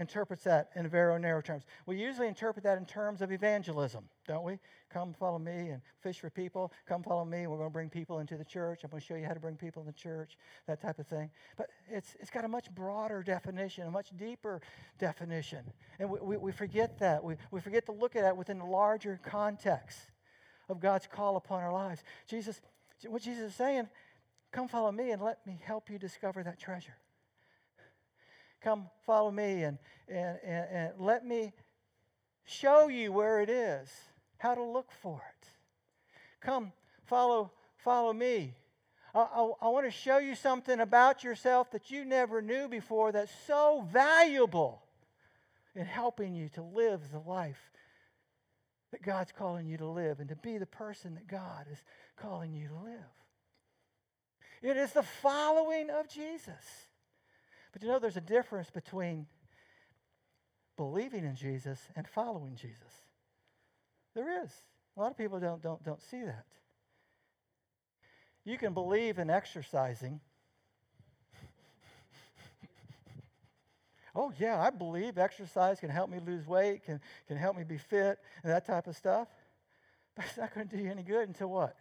interprets 0.00 0.42
that 0.44 0.70
in 0.74 0.88
very 0.88 1.20
narrow 1.20 1.42
terms. 1.42 1.64
We 1.84 1.96
usually 1.96 2.26
interpret 2.26 2.64
that 2.64 2.78
in 2.78 2.86
terms 2.86 3.20
of 3.20 3.30
evangelism, 3.30 4.08
don't 4.26 4.44
we? 4.44 4.58
Come 4.90 5.12
follow 5.12 5.38
me 5.38 5.68
and 5.68 5.82
fish 6.00 6.18
for 6.18 6.30
people. 6.30 6.72
Come 6.88 7.02
follow 7.02 7.24
me. 7.24 7.46
We're 7.46 7.58
going 7.58 7.68
to 7.68 7.72
bring 7.72 7.90
people 7.90 8.18
into 8.18 8.38
the 8.38 8.44
church. 8.44 8.80
I'm 8.82 8.90
going 8.90 9.02
to 9.02 9.06
show 9.06 9.14
you 9.14 9.26
how 9.26 9.34
to 9.34 9.40
bring 9.40 9.56
people 9.56 9.82
in 9.82 9.86
the 9.86 9.92
church, 9.92 10.38
that 10.66 10.80
type 10.80 10.98
of 10.98 11.06
thing. 11.06 11.30
But 11.58 11.68
it's, 11.90 12.16
it's 12.18 12.30
got 12.30 12.46
a 12.46 12.48
much 12.48 12.74
broader 12.74 13.22
definition, 13.22 13.86
a 13.86 13.90
much 13.90 14.08
deeper 14.16 14.62
definition. 14.98 15.60
And 15.98 16.10
we, 16.10 16.18
we, 16.20 16.36
we 16.38 16.52
forget 16.52 16.98
that. 17.00 17.22
We, 17.22 17.34
we 17.50 17.60
forget 17.60 17.84
to 17.86 17.92
look 17.92 18.16
at 18.16 18.24
it 18.24 18.34
within 18.34 18.58
the 18.58 18.64
larger 18.64 19.20
context 19.22 19.98
of 20.70 20.80
God's 20.80 21.06
call 21.06 21.36
upon 21.36 21.62
our 21.62 21.72
lives. 21.72 22.02
Jesus, 22.26 22.62
what 23.06 23.20
Jesus 23.20 23.50
is 23.50 23.54
saying, 23.54 23.86
come 24.50 24.66
follow 24.66 24.90
me 24.90 25.10
and 25.10 25.20
let 25.20 25.46
me 25.46 25.60
help 25.62 25.90
you 25.90 25.98
discover 25.98 26.42
that 26.42 26.58
treasure. 26.58 26.96
Come 28.60 28.88
follow 29.06 29.30
me 29.30 29.62
and, 29.62 29.78
and, 30.08 30.38
and, 30.44 30.66
and 30.70 30.92
let 30.98 31.26
me 31.26 31.52
show 32.44 32.88
you 32.88 33.12
where 33.12 33.40
it 33.40 33.48
is, 33.48 33.88
how 34.38 34.54
to 34.54 34.62
look 34.62 34.90
for 34.90 35.22
it. 35.28 35.48
Come 36.40 36.72
follow, 37.04 37.52
follow 37.78 38.12
me. 38.12 38.54
I, 39.14 39.20
I, 39.20 39.50
I 39.62 39.68
want 39.68 39.86
to 39.86 39.90
show 39.90 40.18
you 40.18 40.34
something 40.34 40.80
about 40.80 41.24
yourself 41.24 41.70
that 41.72 41.90
you 41.90 42.04
never 42.04 42.42
knew 42.42 42.68
before 42.68 43.12
that's 43.12 43.32
so 43.46 43.86
valuable 43.90 44.82
in 45.74 45.86
helping 45.86 46.34
you 46.34 46.48
to 46.50 46.62
live 46.62 47.10
the 47.10 47.18
life 47.18 47.70
that 48.90 49.02
God's 49.02 49.32
calling 49.32 49.66
you 49.66 49.76
to 49.78 49.86
live 49.86 50.20
and 50.20 50.28
to 50.28 50.36
be 50.36 50.58
the 50.58 50.66
person 50.66 51.14
that 51.14 51.28
God 51.28 51.66
is 51.70 51.78
calling 52.16 52.52
you 52.52 52.68
to 52.68 52.74
live. 52.74 53.10
It 54.62 54.76
is 54.76 54.92
the 54.92 55.02
following 55.02 55.88
of 55.90 56.08
Jesus. 56.08 56.88
But 57.72 57.82
you 57.82 57.88
know, 57.88 57.98
there's 57.98 58.16
a 58.16 58.20
difference 58.20 58.70
between 58.70 59.26
believing 60.76 61.24
in 61.24 61.36
Jesus 61.36 61.78
and 61.94 62.08
following 62.08 62.56
Jesus. 62.56 63.04
There 64.14 64.42
is. 64.42 64.50
A 64.96 65.00
lot 65.00 65.10
of 65.10 65.18
people 65.18 65.38
don't, 65.38 65.62
don't, 65.62 65.82
don't 65.84 66.02
see 66.02 66.22
that. 66.22 66.46
You 68.44 68.58
can 68.58 68.72
believe 68.72 69.18
in 69.18 69.30
exercising. 69.30 70.20
oh, 74.14 74.32
yeah, 74.38 74.60
I 74.60 74.70
believe 74.70 75.18
exercise 75.18 75.78
can 75.78 75.90
help 75.90 76.10
me 76.10 76.18
lose 76.24 76.46
weight, 76.46 76.84
can, 76.84 77.00
can 77.28 77.36
help 77.36 77.56
me 77.56 77.64
be 77.64 77.78
fit, 77.78 78.18
and 78.42 78.52
that 78.52 78.66
type 78.66 78.86
of 78.86 78.96
stuff. 78.96 79.28
But 80.16 80.24
it's 80.24 80.36
not 80.36 80.54
going 80.54 80.68
to 80.68 80.76
do 80.76 80.82
you 80.82 80.90
any 80.90 81.02
good 81.02 81.28
until 81.28 81.48
what? 81.48 81.76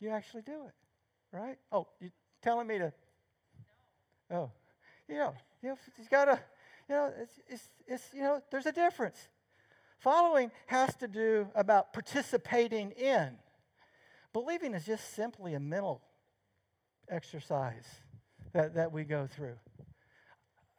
You 0.00 0.10
actually 0.10 0.42
do 0.42 0.66
it, 0.66 1.36
right? 1.36 1.58
Oh, 1.72 1.88
you 2.00 2.10
telling 2.42 2.66
me 2.66 2.78
to. 2.78 2.92
Oh, 4.30 4.50
you 5.08 5.16
know, 5.16 5.34
you 5.62 5.70
know, 5.70 5.78
he's 5.96 6.08
got 6.08 6.26
to, 6.26 6.38
you 6.88 6.94
know, 6.94 7.12
it's, 7.20 7.40
it's, 7.48 7.68
it's, 7.86 8.04
you 8.14 8.22
know, 8.22 8.40
there's 8.50 8.66
a 8.66 8.72
difference. 8.72 9.28
Following 9.98 10.50
has 10.66 10.94
to 10.96 11.08
do 11.08 11.48
about 11.54 11.92
participating 11.92 12.90
in. 12.92 13.30
Believing 14.32 14.74
is 14.74 14.84
just 14.84 15.14
simply 15.14 15.54
a 15.54 15.60
mental 15.60 16.02
exercise 17.08 17.86
that, 18.52 18.74
that 18.74 18.92
we 18.92 19.04
go 19.04 19.26
through. 19.26 19.56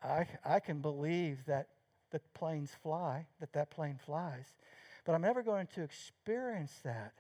I, 0.04 0.28
I 0.46 0.60
can 0.60 0.82
believe 0.82 1.46
that 1.48 1.70
the 2.12 2.22
planes 2.34 2.72
fly, 2.84 3.26
that 3.40 3.54
that 3.54 3.72
plane 3.72 4.00
flies, 4.06 4.46
but 5.06 5.14
I'm 5.14 5.22
never 5.22 5.42
going 5.42 5.68
to 5.76 5.82
experience 5.82 6.74
that 6.84 7.14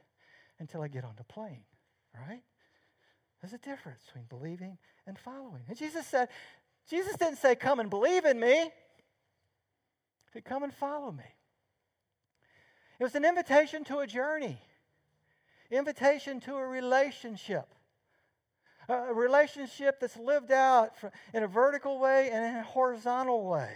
until 0.60 0.82
I 0.82 0.88
get 0.88 1.04
on 1.04 1.14
the 1.18 1.24
plane, 1.24 1.64
right? 2.14 2.44
There's 3.42 3.54
a 3.54 3.58
difference 3.58 4.04
between 4.06 4.26
believing 4.30 4.78
and 5.06 5.18
following. 5.18 5.64
And 5.68 5.78
Jesus 5.78 6.06
said, 6.08 6.30
Jesus 6.90 7.16
didn't 7.18 7.38
say, 7.38 7.56
Come 7.56 7.80
and 7.80 7.90
believe 7.90 8.26
in 8.26 8.40
me. 8.40 8.56
He 8.56 8.72
said, 10.34 10.46
Come 10.46 10.64
and 10.64 10.74
follow 10.74 11.12
me. 11.12 11.24
It 13.00 13.04
was 13.04 13.16
an 13.16 13.26
invitation 13.26 13.84
to 13.86 14.00
a 14.00 14.08
journey, 14.08 14.60
invitation 15.70 16.40
to 16.42 16.56
a 16.56 16.66
relationship. 16.66 17.68
A 18.90 19.14
relationship 19.14 20.00
that's 20.00 20.16
lived 20.16 20.50
out 20.50 20.94
in 21.34 21.44
a 21.44 21.48
vertical 21.48 22.00
way 22.00 22.30
and 22.32 22.46
in 22.46 22.56
a 22.56 22.64
horizontal 22.64 23.46
way. 23.46 23.70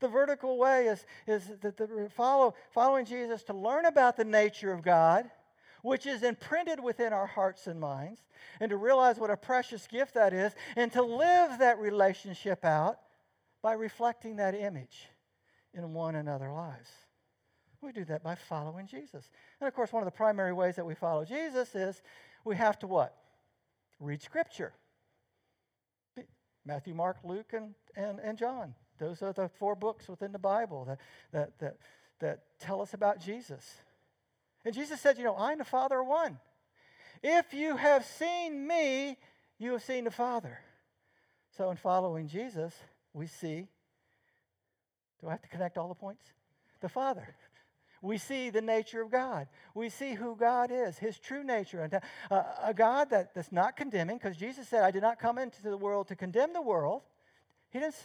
The 0.00 0.08
vertical 0.08 0.58
way 0.58 0.86
is, 0.86 1.06
is 1.28 1.52
that 1.60 1.76
the 1.76 2.10
follow, 2.16 2.54
following 2.72 3.04
Jesus 3.04 3.44
to 3.44 3.52
learn 3.52 3.84
about 3.84 4.16
the 4.16 4.24
nature 4.24 4.72
of 4.72 4.82
God 4.82 5.30
which 5.82 6.06
is 6.06 6.22
imprinted 6.22 6.80
within 6.82 7.12
our 7.12 7.26
hearts 7.26 7.66
and 7.66 7.80
minds, 7.80 8.20
and 8.60 8.70
to 8.70 8.76
realize 8.76 9.18
what 9.18 9.30
a 9.30 9.36
precious 9.36 9.86
gift 9.86 10.14
that 10.14 10.32
is, 10.32 10.54
and 10.76 10.92
to 10.92 11.02
live 11.02 11.58
that 11.58 11.78
relationship 11.78 12.64
out 12.64 12.98
by 13.62 13.72
reflecting 13.72 14.36
that 14.36 14.54
image 14.54 15.08
in 15.74 15.92
one 15.92 16.14
another's 16.14 16.52
lives. 16.52 16.90
We 17.82 17.92
do 17.92 18.04
that 18.06 18.22
by 18.22 18.34
following 18.34 18.86
Jesus. 18.86 19.30
And 19.60 19.68
of 19.68 19.74
course, 19.74 19.92
one 19.92 20.02
of 20.02 20.06
the 20.06 20.16
primary 20.16 20.52
ways 20.52 20.76
that 20.76 20.84
we 20.84 20.94
follow 20.94 21.24
Jesus 21.24 21.74
is 21.74 22.02
we 22.44 22.56
have 22.56 22.78
to 22.80 22.86
what? 22.86 23.16
Read 23.98 24.22
Scripture. 24.22 24.72
Matthew, 26.64 26.94
Mark, 26.94 27.18
Luke, 27.24 27.52
and, 27.54 27.74
and, 27.96 28.20
and 28.20 28.36
John. 28.36 28.74
Those 28.98 29.22
are 29.22 29.32
the 29.32 29.48
four 29.48 29.74
books 29.74 30.08
within 30.08 30.30
the 30.30 30.38
Bible 30.38 30.84
that, 30.84 30.98
that, 31.32 31.58
that, 31.58 31.76
that 32.20 32.40
tell 32.58 32.82
us 32.82 32.92
about 32.92 33.18
Jesus. 33.18 33.76
And 34.64 34.74
Jesus 34.74 35.00
said, 35.00 35.18
You 35.18 35.24
know, 35.24 35.34
I 35.34 35.52
and 35.52 35.60
the 35.60 35.64
Father 35.64 35.96
are 35.96 36.04
one. 36.04 36.38
If 37.22 37.52
you 37.52 37.76
have 37.76 38.04
seen 38.04 38.66
me, 38.66 39.16
you 39.58 39.72
have 39.72 39.82
seen 39.82 40.04
the 40.04 40.10
Father. 40.10 40.58
So, 41.56 41.70
in 41.70 41.76
following 41.76 42.28
Jesus, 42.28 42.72
we 43.12 43.26
see 43.26 43.68
do 45.20 45.28
I 45.28 45.32
have 45.32 45.42
to 45.42 45.48
connect 45.48 45.76
all 45.78 45.88
the 45.88 45.94
points? 45.94 46.24
The 46.80 46.88
Father. 46.88 47.34
We 48.02 48.16
see 48.16 48.48
the 48.48 48.62
nature 48.62 49.02
of 49.02 49.10
God. 49.10 49.46
We 49.74 49.90
see 49.90 50.14
who 50.14 50.34
God 50.34 50.70
is, 50.72 50.96
His 50.96 51.18
true 51.18 51.44
nature. 51.44 51.82
And 51.82 52.00
uh, 52.30 52.42
a 52.62 52.72
God 52.72 53.10
that, 53.10 53.34
that's 53.34 53.52
not 53.52 53.76
condemning, 53.76 54.16
because 54.16 54.38
Jesus 54.38 54.68
said, 54.68 54.82
I 54.82 54.90
did 54.90 55.02
not 55.02 55.18
come 55.18 55.36
into 55.36 55.62
the 55.62 55.76
world 55.76 56.08
to 56.08 56.16
condemn 56.16 56.54
the 56.54 56.62
world. 56.62 57.02
He 57.68 57.78
didn't, 57.78 57.96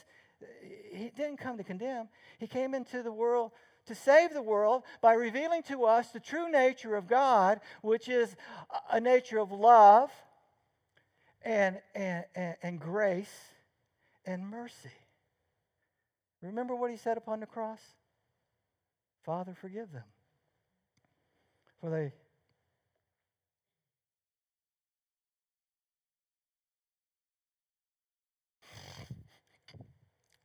he 0.91 1.11
didn't 1.15 1.37
come 1.37 1.57
to 1.57 1.63
condemn, 1.63 2.09
He 2.39 2.47
came 2.47 2.73
into 2.73 3.01
the 3.03 3.11
world 3.11 3.51
to 3.87 3.95
save 3.95 4.33
the 4.33 4.41
world 4.41 4.83
by 5.01 5.13
revealing 5.13 5.63
to 5.63 5.85
us 5.85 6.09
the 6.09 6.19
true 6.19 6.49
nature 6.49 6.95
of 6.95 7.07
God, 7.07 7.59
which 7.81 8.07
is 8.09 8.35
a 8.91 8.99
nature 8.99 9.39
of 9.39 9.51
love 9.51 10.11
and, 11.43 11.79
and, 11.93 12.25
and, 12.35 12.55
and 12.63 12.79
grace 12.79 13.33
and 14.25 14.47
mercy. 14.47 14.89
Remember 16.41 16.75
what 16.75 16.91
he 16.91 16.97
said 16.97 17.17
upon 17.17 17.39
the 17.39 17.45
cross? 17.45 17.79
Father, 19.23 19.55
forgive 19.59 19.91
them. 19.91 20.03
For 21.81 21.89
they 21.89 22.13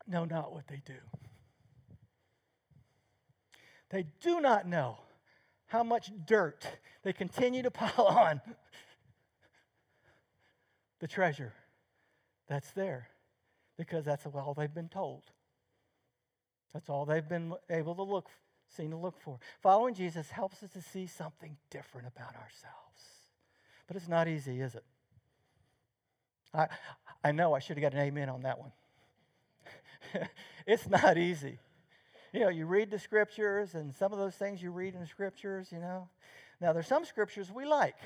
know 0.07 0.25
not 0.25 0.53
what 0.53 0.67
they 0.67 0.83
do. 0.85 0.95
They 3.91 4.07
do 4.21 4.41
not 4.41 4.67
know 4.67 4.99
how 5.67 5.83
much 5.83 6.11
dirt 6.27 6.67
they 7.03 7.13
continue 7.13 7.63
to 7.63 7.71
pile 7.71 8.07
on 8.07 8.41
the 11.01 11.09
treasure 11.09 11.53
that's 12.49 12.71
there 12.73 13.09
because 13.77 14.05
that's 14.05 14.27
all 14.27 14.55
they've 14.55 14.73
been 14.73 14.89
told. 14.89 15.23
That's 16.73 16.89
all 16.89 17.05
they've 17.05 17.27
been 17.27 17.55
able 17.69 17.95
to 17.97 18.03
look, 18.03 18.29
seen 18.69 18.91
to 18.91 18.97
look 18.97 19.21
for. 19.21 19.39
Following 19.63 19.95
Jesus 19.95 20.31
helps 20.31 20.63
us 20.63 20.71
to 20.71 20.83
see 20.83 21.07
something 21.07 21.57
different 21.71 22.07
about 22.07 22.35
ourselves. 22.37 23.03
But 23.87 23.97
it's 23.97 24.09
not 24.09 24.29
easy, 24.29 24.61
is 24.61 24.75
it? 24.75 24.85
I, 26.55 26.67
I 27.25 27.33
know 27.33 27.55
I 27.55 27.59
should 27.59 27.77
have 27.77 27.83
got 27.83 27.95
an 27.95 28.07
amen 28.07 28.29
on 28.29 28.43
that 28.43 28.59
one. 28.59 28.73
it's 30.67 30.89
not 30.89 31.17
easy. 31.17 31.59
You 32.33 32.41
know, 32.41 32.49
you 32.49 32.67
read 32.67 32.93
the 32.93 32.99
scriptures, 32.99 33.75
and 33.75 33.93
some 33.93 34.13
of 34.13 34.19
those 34.19 34.37
things 34.37 34.63
you 34.63 34.71
read 34.71 34.95
in 34.95 35.01
the 35.01 35.07
scriptures, 35.07 35.73
you 35.73 35.81
know. 35.81 36.09
Now, 36.61 36.73
there's 36.73 36.87
some 36.87 37.05
scriptures 37.05 37.51
we 37.51 37.65
like. 37.65 37.97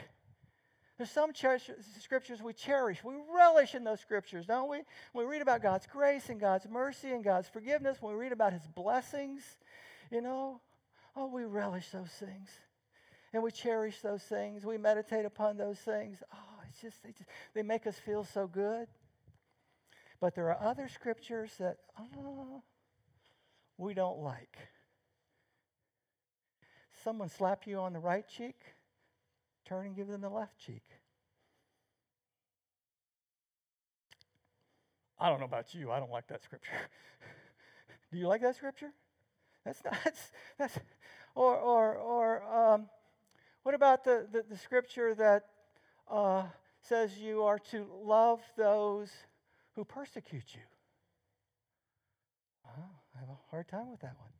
There's 0.96 1.10
some 1.10 1.32
scriptures 1.34 2.40
we 2.40 2.52
cherish. 2.52 3.02
We 3.02 3.14
relish 3.34 3.74
in 3.74 3.82
those 3.82 4.00
scriptures, 4.00 4.46
don't 4.46 4.70
we? 4.70 4.78
We 5.12 5.24
read 5.24 5.42
about 5.42 5.60
God's 5.60 5.86
grace 5.86 6.28
and 6.28 6.40
God's 6.40 6.66
mercy 6.68 7.10
and 7.10 7.24
God's 7.24 7.48
forgiveness, 7.48 7.98
when 8.00 8.14
we 8.14 8.20
read 8.20 8.32
about 8.32 8.52
His 8.52 8.66
blessings, 8.68 9.42
you 10.10 10.20
know, 10.20 10.60
oh, 11.16 11.26
we 11.26 11.44
relish 11.44 11.90
those 11.90 12.10
things. 12.10 12.48
And 13.32 13.42
we 13.42 13.50
cherish 13.50 14.00
those 14.00 14.22
things. 14.22 14.64
We 14.64 14.78
meditate 14.78 15.24
upon 15.24 15.56
those 15.56 15.78
things. 15.78 16.22
Oh, 16.32 16.62
it's 16.68 16.80
just 16.80 17.02
they, 17.02 17.10
just, 17.10 17.28
they 17.54 17.62
make 17.62 17.86
us 17.86 17.96
feel 17.96 18.22
so 18.22 18.46
good. 18.46 18.86
But 20.20 20.36
there 20.36 20.48
are 20.52 20.62
other 20.62 20.88
scriptures 20.88 21.50
that, 21.58 21.78
oh, 21.98 22.62
we 23.78 23.94
don't 23.94 24.18
like. 24.18 24.56
Someone 27.02 27.28
slap 27.28 27.66
you 27.66 27.78
on 27.78 27.92
the 27.92 27.98
right 27.98 28.26
cheek, 28.26 28.60
turn 29.64 29.86
and 29.86 29.96
give 29.96 30.08
them 30.08 30.20
the 30.20 30.28
left 30.28 30.58
cheek. 30.58 30.84
I 35.18 35.28
don't 35.28 35.38
know 35.38 35.46
about 35.46 35.74
you. 35.74 35.90
I 35.90 35.98
don't 36.00 36.10
like 36.10 36.26
that 36.28 36.42
scripture. 36.42 36.72
Do 38.12 38.18
you 38.18 38.26
like 38.26 38.42
that 38.42 38.56
scripture? 38.56 38.90
That's 39.64 39.82
not. 39.84 39.96
That's, 40.04 40.30
that's 40.58 40.78
or 41.34 41.56
or 41.56 41.94
or 41.96 42.42
um, 42.44 42.86
what 43.62 43.74
about 43.74 44.04
the, 44.04 44.26
the, 44.30 44.44
the 44.48 44.58
scripture 44.58 45.14
that 45.14 45.46
uh, 46.10 46.44
says 46.82 47.18
you 47.18 47.42
are 47.42 47.58
to 47.70 47.86
love 48.02 48.40
those 48.56 49.10
who 49.74 49.84
persecute 49.84 50.54
you? 50.54 50.60
Hard 53.54 53.68
time 53.68 53.88
with 53.88 54.00
that 54.00 54.16
one. 54.18 54.30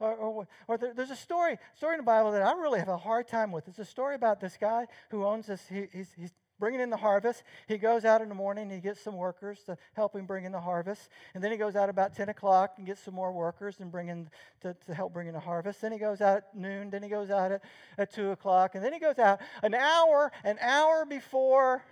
Or, 0.00 0.16
or, 0.16 0.48
or 0.66 0.76
there, 0.76 0.92
there's 0.92 1.12
a 1.12 1.16
story, 1.16 1.56
story 1.76 1.94
in 1.94 1.98
the 1.98 2.04
Bible 2.04 2.32
that 2.32 2.42
I 2.42 2.50
really 2.54 2.80
have 2.80 2.88
a 2.88 2.96
hard 2.96 3.28
time 3.28 3.52
with. 3.52 3.68
It's 3.68 3.78
a 3.78 3.84
story 3.84 4.16
about 4.16 4.40
this 4.40 4.56
guy 4.60 4.88
who 5.10 5.24
owns 5.24 5.46
this. 5.46 5.62
He, 5.68 5.86
he's, 5.92 6.10
he's 6.18 6.32
bringing 6.58 6.80
in 6.80 6.90
the 6.90 6.96
harvest. 6.96 7.44
He 7.68 7.78
goes 7.78 8.04
out 8.04 8.22
in 8.22 8.28
the 8.28 8.34
morning, 8.34 8.70
he 8.70 8.80
gets 8.80 9.00
some 9.00 9.16
workers 9.16 9.60
to 9.66 9.78
help 9.92 10.16
him 10.16 10.26
bring 10.26 10.46
in 10.46 10.50
the 10.50 10.60
harvest. 10.60 11.10
And 11.34 11.44
then 11.44 11.52
he 11.52 11.56
goes 11.56 11.76
out 11.76 11.88
about 11.88 12.12
10 12.16 12.28
o'clock 12.28 12.74
and 12.76 12.84
gets 12.84 13.02
some 13.02 13.14
more 13.14 13.30
workers 13.30 13.76
and 13.78 13.92
bring 13.92 14.08
in 14.08 14.28
to, 14.62 14.74
to 14.86 14.94
help 14.94 15.12
bring 15.12 15.28
in 15.28 15.32
the 15.32 15.38
harvest. 15.38 15.80
Then 15.80 15.92
he 15.92 15.98
goes 15.98 16.20
out 16.20 16.38
at 16.38 16.56
noon, 16.56 16.90
then 16.90 17.04
he 17.04 17.08
goes 17.08 17.30
out 17.30 17.52
at, 17.52 17.62
at 17.98 18.12
2 18.12 18.32
o'clock, 18.32 18.74
and 18.74 18.84
then 18.84 18.92
he 18.92 18.98
goes 18.98 19.20
out 19.20 19.40
an 19.62 19.74
hour, 19.74 20.32
an 20.42 20.58
hour 20.60 21.06
before 21.06 21.84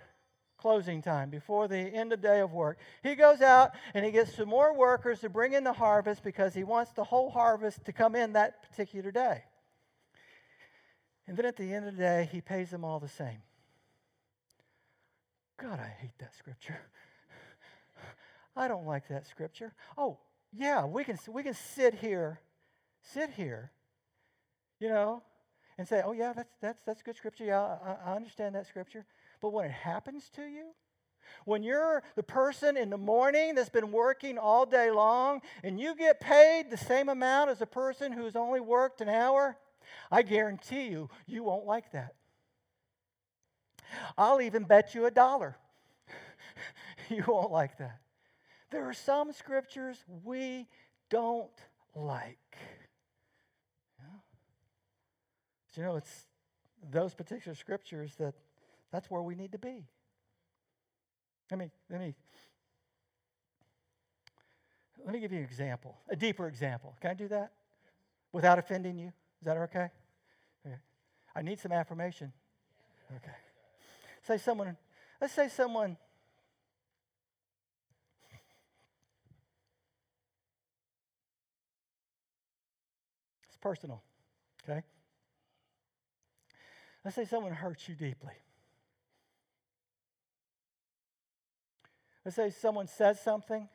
closing 0.63 1.01
time, 1.01 1.29
before 1.29 1.67
the 1.67 1.77
end 1.77 2.13
of 2.13 2.21
day 2.21 2.39
of 2.39 2.53
work. 2.53 2.79
He 3.03 3.15
goes 3.15 3.41
out 3.41 3.71
and 3.93 4.05
he 4.05 4.11
gets 4.11 4.33
some 4.33 4.47
more 4.47 4.73
workers 4.73 5.19
to 5.19 5.29
bring 5.29 5.51
in 5.51 5.65
the 5.65 5.73
harvest 5.73 6.23
because 6.23 6.53
he 6.53 6.63
wants 6.63 6.93
the 6.93 7.03
whole 7.03 7.29
harvest 7.29 7.83
to 7.83 7.91
come 7.91 8.15
in 8.15 8.31
that 8.31 8.63
particular 8.63 9.11
day. 9.11 9.43
And 11.27 11.35
then 11.35 11.45
at 11.45 11.57
the 11.57 11.73
end 11.73 11.85
of 11.85 11.97
the 11.97 12.01
day, 12.01 12.29
he 12.31 12.39
pays 12.39 12.69
them 12.69 12.85
all 12.85 13.01
the 13.01 13.09
same. 13.09 13.41
God, 15.61 15.81
I 15.81 15.93
hate 15.99 16.17
that 16.19 16.33
scripture. 16.33 16.79
I 18.55 18.69
don't 18.69 18.87
like 18.87 19.09
that 19.09 19.27
scripture. 19.27 19.73
Oh, 19.97 20.17
yeah, 20.53 20.85
we 20.85 21.03
can, 21.03 21.19
we 21.27 21.43
can 21.43 21.55
sit 21.55 21.93
here, 21.93 22.39
sit 23.01 23.31
here, 23.31 23.73
you 24.79 24.87
know, 24.87 25.23
and 25.77 25.85
say, 25.85 26.01
oh, 26.05 26.13
yeah, 26.13 26.31
that's, 26.31 26.53
that's, 26.61 26.81
that's 26.83 27.01
good 27.01 27.17
scripture. 27.17 27.43
Yeah, 27.43 27.59
I, 27.59 28.11
I 28.11 28.15
understand 28.15 28.55
that 28.55 28.65
scripture. 28.65 29.05
But 29.43 29.51
when 29.51 29.65
it 29.65 29.71
happens 29.71 30.29
to 30.35 30.43
you, 30.43 30.67
when 31.43 31.63
you're 31.63 32.01
the 32.15 32.23
person 32.23 32.77
in 32.77 32.89
the 32.89 32.97
morning 32.97 33.55
that's 33.55 33.67
been 33.67 33.91
working 33.91 34.37
all 34.37 34.65
day 34.65 34.89
long 34.89 35.41
and 35.65 35.77
you 35.77 35.97
get 35.97 36.21
paid 36.21 36.71
the 36.71 36.77
same 36.77 37.09
amount 37.09 37.49
as 37.49 37.59
a 37.59 37.65
person 37.65 38.13
who's 38.13 38.37
only 38.37 38.61
worked 38.61 39.01
an 39.01 39.09
hour, 39.09 39.57
I 40.09 40.21
guarantee 40.21 40.87
you, 40.87 41.09
you 41.27 41.43
won't 41.43 41.65
like 41.65 41.91
that. 41.91 42.15
I'll 44.17 44.39
even 44.39 44.63
bet 44.63 44.95
you 44.95 45.07
a 45.07 45.11
dollar. 45.11 45.57
you 47.09 47.25
won't 47.27 47.51
like 47.51 47.77
that. 47.79 47.99
There 48.71 48.87
are 48.87 48.93
some 48.93 49.33
scriptures 49.33 49.97
we 50.23 50.69
don't 51.09 51.51
like. 51.93 52.55
Yeah. 53.99 54.19
But 55.69 55.77
you 55.77 55.83
know, 55.83 55.97
it's 55.97 56.27
those 56.89 57.13
particular 57.13 57.55
scriptures 57.55 58.15
that 58.19 58.35
that's 58.93 59.09
where 59.09 59.23
we 59.23 59.33
need 59.33 59.51
to 59.53 59.57
be. 59.57 59.87
Let 61.49 61.59
me, 61.59 61.71
let 61.89 61.99
me, 61.99 62.13
let 65.03 65.13
me 65.13 65.19
give 65.19 65.31
you 65.31 65.39
an 65.39 65.43
example, 65.43 65.97
a 66.09 66.15
deeper 66.15 66.47
example. 66.47 66.95
Can 67.01 67.09
I 67.09 67.15
do 67.15 67.27
that? 67.29 67.51
Without 68.31 68.59
offending 68.59 68.97
you? 68.97 69.07
Is 69.07 69.45
that 69.45 69.57
okay? 69.57 69.89
okay. 70.65 70.75
I 71.35 71.41
need 71.41 71.59
some 71.59 71.71
affirmation. 71.71 72.31
Okay. 73.15 73.35
Say 74.21 74.37
someone, 74.37 74.77
let's 75.19 75.33
say 75.33 75.49
someone 75.49 75.97
It's 83.47 83.57
personal, 83.59 84.01
okay? 84.67 84.81
Let's 87.03 87.15
say 87.15 87.25
someone 87.25 87.51
hurts 87.51 87.87
you 87.87 87.93
deeply. 87.93 88.33
Let's 92.25 92.35
say 92.35 92.49
someone 92.49 92.87
says 92.87 93.19
something 93.19 93.67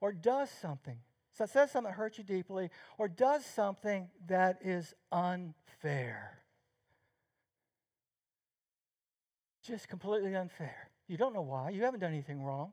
or 0.00 0.12
does 0.12 0.50
something. 0.50 0.98
So 1.32 1.46
says 1.46 1.70
something 1.72 1.90
that 1.90 1.96
hurts 1.96 2.18
you 2.18 2.24
deeply 2.24 2.70
or 2.98 3.08
does 3.08 3.44
something 3.44 4.08
that 4.26 4.58
is 4.62 4.94
unfair. 5.12 6.42
Just 9.64 9.88
completely 9.88 10.34
unfair. 10.34 10.90
You 11.08 11.16
don't 11.16 11.34
know 11.34 11.42
why. 11.42 11.70
You 11.70 11.82
haven't 11.82 12.00
done 12.00 12.12
anything 12.12 12.42
wrong. 12.42 12.72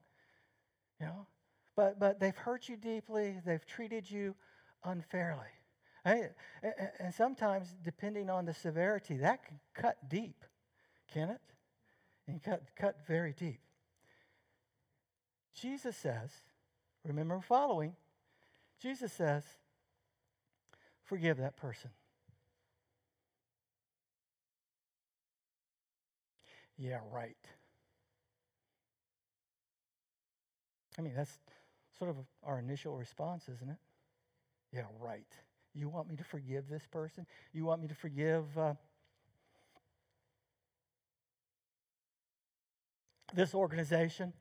You 1.00 1.08
know? 1.08 1.28
But 1.76 2.00
but 2.00 2.20
they've 2.20 2.36
hurt 2.36 2.70
you 2.70 2.78
deeply, 2.78 3.42
they've 3.46 3.66
treated 3.66 4.10
you 4.10 4.36
unfairly. 4.84 5.52
And 6.06 7.14
sometimes, 7.14 7.76
depending 7.84 8.30
on 8.30 8.46
the 8.46 8.54
severity, 8.54 9.18
that 9.18 9.44
can 9.44 9.60
cut 9.74 9.98
deep, 10.08 10.46
can 11.12 11.30
it? 11.32 11.42
And 12.28 12.42
cut, 12.42 12.62
cut 12.76 13.06
very 13.08 13.34
deep. 13.34 13.60
Jesus 15.56 15.96
says, 15.96 16.32
remember 17.04 17.40
following, 17.40 17.96
Jesus 18.82 19.14
says, 19.14 19.44
forgive 21.04 21.38
that 21.38 21.56
person. 21.56 21.92
Yeah, 26.78 27.00
right. 27.12 27.38
I 30.98 31.02
mean, 31.02 31.14
that's 31.16 31.40
sort 31.98 32.10
of 32.10 32.18
our 32.44 32.60
initial 32.60 32.98
response, 32.98 33.48
isn't 33.48 33.70
it? 33.70 33.78
Yeah, 34.74 34.84
right. 35.00 35.28
You 35.74 35.90
want 35.90 36.10
me 36.10 36.16
to 36.18 36.24
forgive 36.24 36.68
this 36.70 36.86
person? 36.90 37.26
You 37.54 37.66
want 37.66 37.82
me 37.82 37.88
to 37.88 37.96
forgive 37.96 38.58
uh, 38.58 38.74
this 43.34 43.54
organization? 43.54 44.34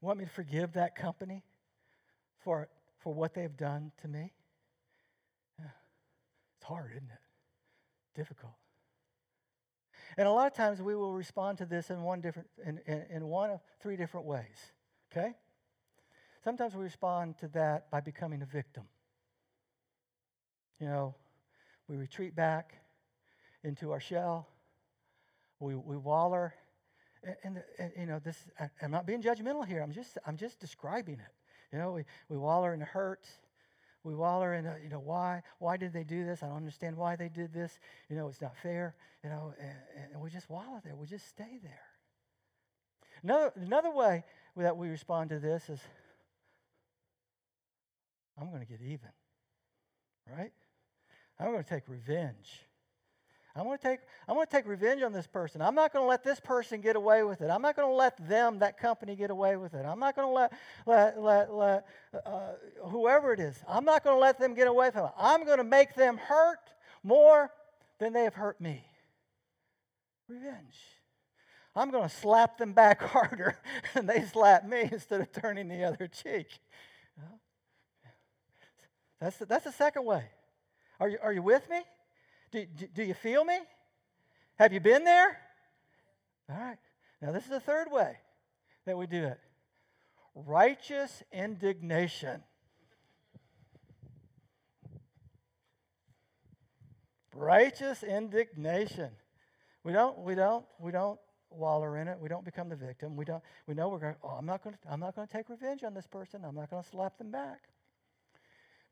Want 0.00 0.18
me 0.18 0.24
to 0.24 0.30
forgive 0.30 0.74
that 0.74 0.94
company 0.94 1.44
for, 2.38 2.68
for 2.98 3.12
what 3.12 3.34
they've 3.34 3.56
done 3.56 3.92
to 4.02 4.08
me? 4.08 4.32
It's 5.58 6.64
hard, 6.64 6.90
isn't 6.92 7.10
it? 7.10 7.18
Difficult. 8.16 8.54
And 10.16 10.26
a 10.26 10.32
lot 10.32 10.48
of 10.48 10.54
times 10.54 10.82
we 10.82 10.96
will 10.96 11.14
respond 11.14 11.58
to 11.58 11.66
this 11.66 11.90
in 11.90 12.02
one 12.02 12.20
different 12.20 12.48
in, 12.64 12.80
in, 12.86 13.04
in 13.10 13.26
one 13.26 13.50
of 13.50 13.60
three 13.80 13.96
different 13.96 14.26
ways. 14.26 14.72
Okay? 15.12 15.34
Sometimes 16.42 16.74
we 16.74 16.82
respond 16.82 17.38
to 17.38 17.48
that 17.48 17.90
by 17.90 18.00
becoming 18.00 18.42
a 18.42 18.46
victim. 18.46 18.84
You 20.80 20.86
know, 20.86 21.14
we 21.88 21.96
retreat 21.96 22.34
back 22.34 22.74
into 23.64 23.92
our 23.92 24.00
shell. 24.00 24.48
We, 25.60 25.74
we 25.74 25.96
waller 25.96 26.54
and, 27.42 27.62
and, 27.78 27.92
you 27.98 28.06
know, 28.06 28.18
this, 28.18 28.36
I, 28.58 28.68
am 28.82 28.90
not 28.90 29.06
being 29.06 29.22
judgmental 29.22 29.66
here. 29.66 29.82
I'm 29.82 29.92
just, 29.92 30.18
I'm 30.26 30.36
just 30.36 30.60
describing 30.60 31.14
it. 31.14 31.32
You 31.72 31.78
know, 31.78 31.92
we, 31.92 32.04
we 32.28 32.36
waller 32.36 32.72
in 32.74 32.80
hurt. 32.80 33.26
We 34.04 34.14
waller 34.14 34.54
in, 34.54 34.64
you 34.82 34.88
know, 34.88 35.00
why, 35.00 35.42
why 35.58 35.76
did 35.76 35.92
they 35.92 36.04
do 36.04 36.24
this? 36.24 36.42
I 36.42 36.46
don't 36.46 36.56
understand 36.56 36.96
why 36.96 37.16
they 37.16 37.28
did 37.28 37.52
this. 37.52 37.78
You 38.08 38.16
know, 38.16 38.28
it's 38.28 38.40
not 38.40 38.56
fair. 38.56 38.94
You 39.22 39.30
know, 39.30 39.52
and, 39.60 40.12
and 40.12 40.22
we 40.22 40.30
just 40.30 40.48
wallow 40.48 40.80
there. 40.84 40.94
We 40.94 41.06
just 41.06 41.28
stay 41.28 41.58
there. 41.62 41.82
Another, 43.22 43.52
another 43.56 43.90
way 43.90 44.24
that 44.56 44.76
we 44.76 44.88
respond 44.88 45.30
to 45.30 45.38
this 45.38 45.68
is, 45.68 45.80
I'm 48.40 48.50
going 48.50 48.60
to 48.60 48.66
get 48.66 48.80
even, 48.80 49.10
right? 50.32 50.52
I'm 51.38 51.52
going 51.52 51.64
to 51.64 51.68
take 51.68 51.88
revenge. 51.88 52.67
I'm 53.58 53.64
going 53.64 53.78
to 53.78 53.82
take 53.82 54.00
I'm 54.28 54.34
going 54.34 54.46
to 54.46 54.52
take 54.52 54.66
revenge 54.66 55.02
on 55.02 55.12
this 55.12 55.26
person. 55.26 55.60
I'm 55.60 55.74
not 55.74 55.92
going 55.92 56.04
to 56.04 56.08
let 56.08 56.22
this 56.22 56.40
person 56.40 56.80
get 56.80 56.96
away 56.96 57.22
with 57.22 57.40
it. 57.40 57.50
I'm 57.50 57.62
not 57.62 57.76
going 57.76 57.88
to 57.88 57.94
let 57.94 58.28
them 58.28 58.60
that 58.60 58.78
company 58.78 59.16
get 59.16 59.30
away 59.30 59.56
with 59.56 59.74
it. 59.74 59.84
I'm 59.84 59.98
not 59.98 60.14
going 60.14 60.28
to 60.28 60.32
let 60.32 60.52
let 60.86 61.20
let, 61.20 61.52
let 61.52 61.86
uh, 62.24 62.52
whoever 62.84 63.32
it 63.32 63.40
is. 63.40 63.58
I'm 63.68 63.84
not 63.84 64.04
going 64.04 64.16
to 64.16 64.20
let 64.20 64.38
them 64.38 64.54
get 64.54 64.68
away 64.68 64.90
from 64.90 65.06
it. 65.06 65.12
I'm 65.18 65.44
going 65.44 65.58
to 65.58 65.64
make 65.64 65.94
them 65.94 66.16
hurt 66.16 66.60
more 67.02 67.50
than 67.98 68.12
they 68.12 68.24
have 68.24 68.34
hurt 68.34 68.60
me. 68.60 68.84
Revenge. 70.28 70.76
I'm 71.74 71.90
going 71.90 72.08
to 72.08 72.14
slap 72.14 72.58
them 72.58 72.72
back 72.72 73.02
harder 73.12 73.58
than 73.94 74.06
they 74.06 74.24
slap 74.24 74.66
me 74.66 74.88
instead 74.90 75.20
of 75.20 75.32
turning 75.32 75.68
the 75.68 75.84
other 75.84 76.08
cheek. 76.08 76.46
That's 79.20 79.36
the, 79.38 79.46
that's 79.46 79.64
the 79.64 79.72
second 79.72 80.04
way. 80.04 80.24
Are 81.00 81.08
you, 81.08 81.18
are 81.22 81.32
you 81.32 81.42
with 81.42 81.68
me? 81.68 81.80
Do, 82.50 82.64
do, 82.64 82.86
do 82.94 83.02
you 83.02 83.14
feel 83.14 83.44
me? 83.44 83.58
Have 84.58 84.72
you 84.72 84.80
been 84.80 85.04
there? 85.04 85.38
All 86.50 86.56
right. 86.56 86.78
Now, 87.20 87.32
this 87.32 87.44
is 87.44 87.50
the 87.50 87.60
third 87.60 87.90
way 87.90 88.16
that 88.86 88.96
we 88.96 89.06
do 89.06 89.24
it 89.24 89.38
righteous 90.34 91.22
indignation. 91.32 92.42
Righteous 97.34 98.02
indignation. 98.02 99.10
We 99.84 99.92
don't, 99.92 100.18
we 100.18 100.34
don't, 100.34 100.64
we 100.78 100.90
don't 100.90 101.18
waller 101.50 101.96
in 101.98 102.08
it. 102.08 102.18
We 102.18 102.28
don't 102.28 102.44
become 102.44 102.68
the 102.68 102.76
victim. 102.76 103.16
We 103.16 103.24
don't, 103.24 103.42
we 103.66 103.74
know 103.74 103.88
we're 103.88 103.98
going, 103.98 104.16
oh, 104.22 104.28
I'm 104.30 104.46
not 104.46 104.62
going 104.62 104.74
to, 104.74 104.92
I'm 104.92 105.00
not 105.00 105.14
going 105.14 105.26
to 105.26 105.32
take 105.32 105.48
revenge 105.48 105.84
on 105.84 105.94
this 105.94 106.06
person. 106.06 106.44
I'm 106.44 106.54
not 106.54 106.70
going 106.70 106.82
to 106.82 106.88
slap 106.88 107.18
them 107.18 107.30
back. 107.30 107.62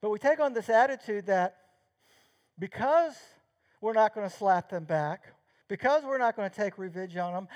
But 0.00 0.10
we 0.10 0.18
take 0.18 0.40
on 0.40 0.52
this 0.52 0.68
attitude 0.68 1.26
that 1.26 1.56
because 2.58 3.16
we're 3.86 3.92
not 3.92 4.16
going 4.16 4.28
to 4.28 4.36
slap 4.36 4.68
them 4.68 4.82
back, 4.82 5.32
because 5.68 6.02
we're 6.02 6.18
not 6.18 6.34
going 6.34 6.50
to 6.50 6.54
take 6.54 6.76
revenge 6.76 7.16
on 7.16 7.32
them, 7.32 7.48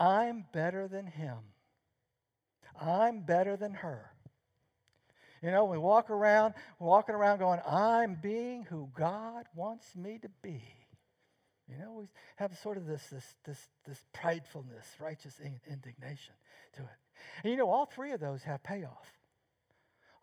I'm 0.00 0.44
better 0.52 0.88
than 0.88 1.06
him. 1.06 1.36
I'm 2.80 3.20
better 3.20 3.56
than 3.56 3.72
her. 3.72 4.10
You 5.42 5.52
know, 5.52 5.64
we 5.64 5.78
walk 5.78 6.10
around, 6.10 6.54
walking 6.80 7.14
around 7.14 7.38
going, 7.38 7.60
I'm 7.64 8.16
being 8.20 8.64
who 8.64 8.88
God 8.98 9.44
wants 9.54 9.94
me 9.94 10.18
to 10.22 10.28
be. 10.42 10.60
You 11.68 11.78
know, 11.78 11.92
we 11.92 12.08
have 12.34 12.56
sort 12.58 12.78
of 12.78 12.86
this, 12.86 13.06
this, 13.06 13.36
this, 13.44 13.68
this 13.86 14.04
pridefulness, 14.12 14.86
righteous 15.00 15.38
indignation 15.40 16.34
to 16.74 16.82
it. 16.82 16.98
And 17.44 17.52
you 17.52 17.56
know, 17.56 17.70
all 17.70 17.86
three 17.86 18.10
of 18.10 18.18
those 18.18 18.42
have 18.42 18.60
payoff. 18.64 19.12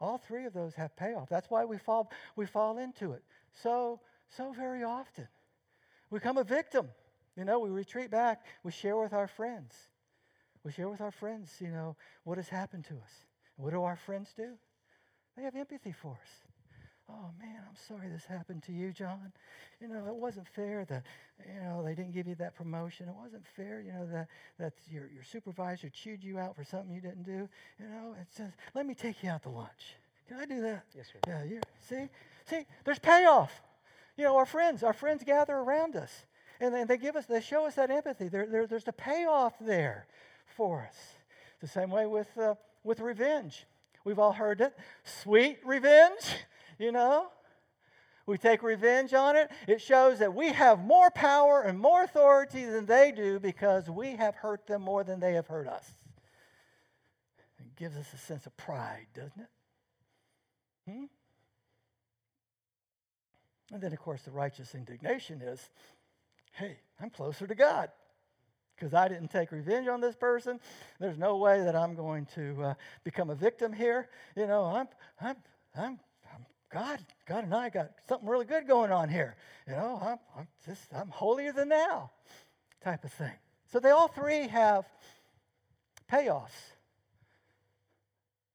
All 0.02 0.18
three 0.18 0.46
of 0.46 0.52
those 0.52 0.74
have 0.76 0.94
payoff. 0.98 1.30
That's 1.30 1.50
why 1.50 1.64
we 1.64 1.78
fall, 1.78 2.12
we 2.36 2.46
fall 2.46 2.80
into 2.80 3.14
it 3.14 3.24
so, 3.54 4.02
so 4.28 4.52
very 4.52 4.84
often. 4.84 5.30
We 6.14 6.20
become 6.20 6.38
a 6.38 6.44
victim. 6.44 6.90
You 7.36 7.44
know, 7.44 7.58
we 7.58 7.72
retreat 7.72 8.12
back. 8.12 8.46
We 8.64 8.72
share 8.72 8.96
with 8.96 9.14
our 9.14 9.28
friends. 9.28 9.74
We 10.64 10.72
share 10.72 10.88
with 10.88 11.02
our 11.02 11.10
friends, 11.10 11.56
you 11.60 11.70
know, 11.70 11.96
what 12.24 12.38
has 12.38 12.48
happened 12.48 12.86
to 12.86 12.94
us. 12.94 13.26
What 13.56 13.72
do 13.72 13.82
our 13.82 13.96
friends 13.96 14.32
do? 14.38 14.50
They 15.36 15.42
have 15.42 15.56
empathy 15.56 15.92
for 15.92 16.12
us. 16.12 16.30
Oh 17.10 17.32
man, 17.40 17.58
I'm 17.68 17.76
sorry 17.88 18.10
this 18.10 18.26
happened 18.26 18.62
to 18.64 18.72
you, 18.72 18.92
John. 18.92 19.34
You 19.82 19.88
know, 19.88 20.06
it 20.06 20.14
wasn't 20.14 20.48
fair 20.48 20.86
that, 20.86 21.04
you 21.48 21.60
know, 21.64 21.82
they 21.84 21.96
didn't 21.96 22.14
give 22.14 22.28
you 22.28 22.36
that 22.36 22.56
promotion. 22.56 23.10
It 23.10 23.16
wasn't 23.16 23.48
fair, 23.48 23.82
you 23.82 23.92
know, 23.92 24.08
that, 24.12 24.28
that 24.60 24.74
your, 24.92 25.10
your 25.12 25.24
supervisor 25.24 25.90
chewed 25.90 26.24
you 26.24 26.38
out 26.38 26.56
for 26.56 26.64
something 26.64 26.94
you 26.94 27.02
didn't 27.02 27.24
do. 27.24 27.50
You 27.80 27.90
know, 27.90 28.16
it 28.22 28.28
says, 28.30 28.52
let 28.76 28.86
me 28.86 28.94
take 28.94 29.24
you 29.24 29.32
out 29.32 29.42
to 29.44 29.50
lunch. 29.50 29.96
Can 30.28 30.38
I 30.38 30.46
do 30.46 30.62
that? 30.62 30.86
Yes, 30.96 31.08
sir. 31.12 31.20
Yeah, 31.28 31.44
you 31.44 31.62
see? 31.82 32.08
See, 32.46 32.68
there's 32.86 33.00
payoff. 33.00 33.64
You 34.18 34.26
know, 34.26 34.38
our 34.38 34.46
friends, 34.46 34.84
our 34.84 34.94
friends 34.94 35.24
gather 35.24 35.56
around 35.56 35.96
us 35.96 36.26
and 36.60 36.88
they, 36.90 36.98
give 36.98 37.16
us, 37.16 37.26
they 37.26 37.42
show 37.42 37.66
us 37.66 37.76
that 37.76 37.90
empathy. 37.90 38.28
There, 38.28 38.46
there, 38.46 38.68
there's 38.68 38.84
the 38.84 38.94
payoff 38.94 39.54
there 39.60 40.08
for 40.46 40.88
us. 40.88 40.96
The 41.60 41.68
same 41.68 41.90
way 41.90 42.06
with, 42.06 42.38
uh, 42.38 42.56
with 42.84 43.00
revenge. 43.00 43.66
We've 44.06 44.20
all 44.20 44.34
heard 44.34 44.62
it. 44.62 44.78
Sweet 45.04 45.60
revenge, 45.66 46.38
you 46.80 46.92
know? 46.92 47.28
We 48.26 48.38
take 48.38 48.64
revenge 48.64 49.14
on 49.14 49.36
it. 49.36 49.52
It 49.68 49.82
shows 49.82 50.20
that 50.20 50.34
we 50.34 50.54
have 50.54 50.80
more 50.80 51.10
power 51.12 51.62
and 51.62 51.78
more 51.78 52.04
authority 52.04 52.64
than 52.64 52.86
they 52.86 53.12
do 53.12 53.40
because 53.40 53.90
we 53.90 54.16
have 54.16 54.36
hurt 54.36 54.66
them 54.66 54.82
more 54.82 55.04
than 55.04 55.20
they 55.20 55.34
have 55.34 55.48
hurt 55.48 55.68
us. 55.68 55.94
It 57.60 57.76
gives 57.76 57.98
us 57.98 58.08
a 58.14 58.18
sense 58.18 58.46
of 58.46 58.56
pride, 58.56 59.08
doesn't 59.14 59.42
it? 59.42 59.50
Hmm? 60.90 61.04
And 63.74 63.82
then, 63.82 63.92
of 63.92 64.00
course, 64.00 64.22
the 64.22 64.32
righteous 64.32 64.76
indignation 64.76 65.42
is 65.42 65.60
hey, 66.52 66.78
I'm 67.02 67.10
closer 67.10 67.48
to 67.48 67.56
God 67.56 67.90
because 68.76 68.94
I 68.94 69.08
didn't 69.08 69.30
take 69.30 69.52
revenge 69.52 69.88
on 69.88 70.00
this 70.00 70.16
person. 70.16 70.60
There's 71.00 71.18
no 71.18 71.38
way 71.38 71.64
that 71.64 71.76
I'm 71.76 71.96
going 71.96 72.28
to 72.36 72.64
uh, 72.64 72.74
become 73.04 73.32
a 73.32 73.36
victim 73.36 73.74
here. 73.74 74.10
You 74.38 74.46
know, 74.46 74.66
I'm, 74.66 74.88
I'm, 75.20 75.36
I'm, 75.76 76.00
I'm, 76.32 76.46
God, 76.72 77.00
God 77.28 77.46
and 77.46 77.56
I 77.56 77.70
got 77.70 77.90
something 78.08 78.30
really 78.30 78.46
good 78.46 78.68
going 78.68 78.92
on 78.92 79.10
here. 79.10 79.36
You 79.68 79.74
know, 79.74 80.00
I'm, 80.00 80.20
I'm 80.38 80.48
just, 80.64 80.94
I'm 80.94 81.10
holier 81.10 81.52
than 81.52 81.70
thou 81.70 82.12
type 82.84 83.04
of 83.04 83.12
thing. 83.12 83.34
So 83.72 83.80
they 83.80 83.90
all 83.90 84.08
three 84.08 84.48
have 84.50 84.86
payoffs 86.12 86.52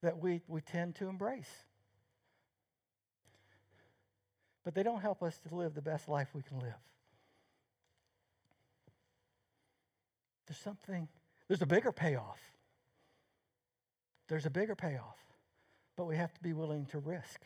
that 0.03 0.17
we, 0.19 0.43
we 0.47 0.61
tend 0.61 0.95
to 0.97 1.09
embrace. 1.09 1.51
But 4.69 4.75
they 4.75 4.83
don't 4.83 5.01
help 5.01 5.23
us 5.23 5.39
to 5.49 5.55
live 5.55 5.73
the 5.73 5.81
best 5.81 6.11
life 6.11 6.29
we 6.35 6.43
can 6.43 6.59
live. 6.59 6.75
There's 10.47 10.59
something, 10.59 11.09
there's 11.49 11.63
a 11.63 11.67
bigger 11.67 11.91
payoff. 11.91 12.39
There's 14.29 14.45
a 14.45 14.51
bigger 14.51 14.75
payoff. 14.75 15.17
But 15.97 16.05
we 16.05 16.17
have 16.17 16.35
to 16.35 16.43
be 16.43 16.53
willing 16.53 16.85
to 16.91 16.99
risk 16.99 17.41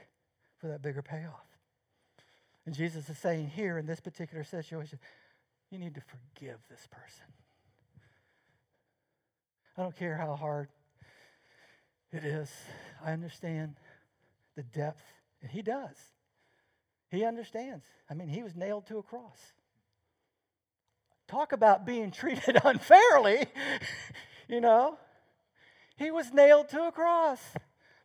for 0.59 0.67
that 0.67 0.83
bigger 0.83 1.01
payoff. 1.01 1.47
And 2.67 2.75
Jesus 2.75 3.09
is 3.09 3.19
saying 3.19 3.51
here 3.51 3.79
in 3.79 3.87
this 3.87 4.01
particular 4.01 4.43
situation, 4.43 4.99
you 5.71 5.79
need 5.79 5.95
to 5.95 6.01
forgive 6.01 6.59
this 6.69 6.89
person. 6.91 7.27
I 9.79 9.83
don't 9.83 9.95
care 9.95 10.17
how 10.17 10.35
hard 10.35 10.71
it 12.11 12.25
is. 12.25 12.51
I 13.01 13.13
understand 13.13 13.77
the 14.57 14.65
depth, 14.65 15.05
and 15.41 15.53
he 15.53 15.63
does. 15.63 16.12
He 17.13 17.27
understands. 17.27 17.85
I 18.09 18.15
mean, 18.15 18.29
he 18.29 18.43
was 18.43 18.57
nailed 18.57 18.87
to 18.87 18.97
a 18.97 19.03
cross. 19.03 19.53
Talk 21.29 21.53
about 21.53 21.85
being 21.85 22.11
treated 22.11 22.59
unfairly, 22.65 23.47
you 24.49 24.61
know. 24.61 24.99
He 25.97 26.11
was 26.11 26.33
nailed 26.33 26.71
to 26.71 26.87
a 26.89 26.91
cross 26.91 27.41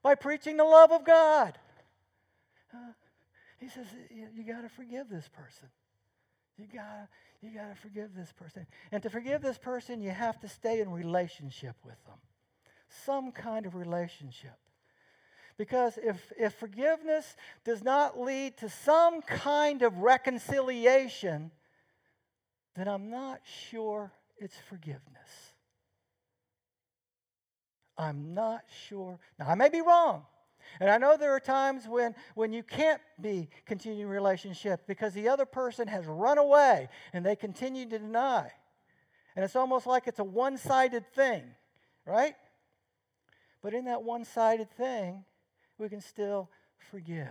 by 0.04 0.16
preaching 0.16 0.58
the 0.58 0.66
love 0.66 0.92
of 0.92 1.06
God. 1.06 1.58
He 3.60 3.70
says, 3.70 3.88
You, 4.12 4.44
got 4.44 4.62
to 4.62 4.70
forgive 4.70 5.10
this 5.10 5.28
person. 5.30 5.70
You 6.58 6.66
got 6.72 7.08
you 7.42 7.52
got 7.52 7.74
to 7.74 7.82
forgive 7.82 8.14
this 8.14 8.34
person. 8.34 8.68
And 8.92 9.02
to 9.04 9.10
forgive 9.10 9.42
this 9.42 9.58
person, 9.58 10.02
you 10.02 10.10
have 10.10 10.40
to 10.42 10.50
stay 10.50 10.82
in 10.82 10.92
relationship 10.92 11.76
with 11.86 12.04
them. 12.06 12.18
Some 13.06 13.32
kind 13.32 13.66
of 13.66 13.74
relationship. 13.74 14.58
Because 15.58 15.98
if, 15.98 16.32
if 16.38 16.54
forgiveness 16.54 17.36
does 17.66 17.84
not 17.84 18.20
lead 18.20 18.58
to 18.58 18.70
some 18.70 19.22
kind 19.22 19.82
of 19.82 19.98
reconciliation, 19.98 21.52
then 22.76 22.88
I'm 22.88 23.10
not 23.10 23.42
sure 23.70 24.12
it's 24.38 24.56
forgiveness. 24.70 25.02
I'm 27.98 28.36
not 28.36 28.62
sure. 28.88 29.20
Now, 29.40 29.48
I 29.48 29.56
may 29.56 29.70
be 29.70 29.82
wrong. 29.82 30.24
And 30.80 30.90
I 30.90 30.98
know 30.98 31.18
there 31.18 31.34
are 31.34 31.40
times 31.40 31.88
when, 31.88 32.14
when 32.36 32.54
you 32.54 32.62
can't 32.62 33.02
be 33.20 33.50
continuing 33.66 34.04
a 34.04 34.14
relationship 34.14 34.86
because 34.86 35.14
the 35.14 35.30
other 35.30 35.46
person 35.46 35.88
has 35.88 36.06
run 36.06 36.38
away 36.38 36.90
and 37.14 37.26
they 37.26 37.36
continue 37.36 37.86
to 37.90 37.98
deny. 37.98 38.52
And 39.36 39.44
it's 39.44 39.56
almost 39.56 39.88
like 39.88 40.08
it's 40.08 40.20
a 40.20 40.24
one 40.24 40.58
sided 40.58 41.12
thing, 41.14 41.44
right? 42.06 42.36
But 43.64 43.74
in 43.74 43.86
that 43.86 44.04
one 44.04 44.26
sided 44.26 44.70
thing, 44.72 45.24
we 45.78 45.90
can 45.90 46.02
still 46.02 46.50
forgive 46.92 47.28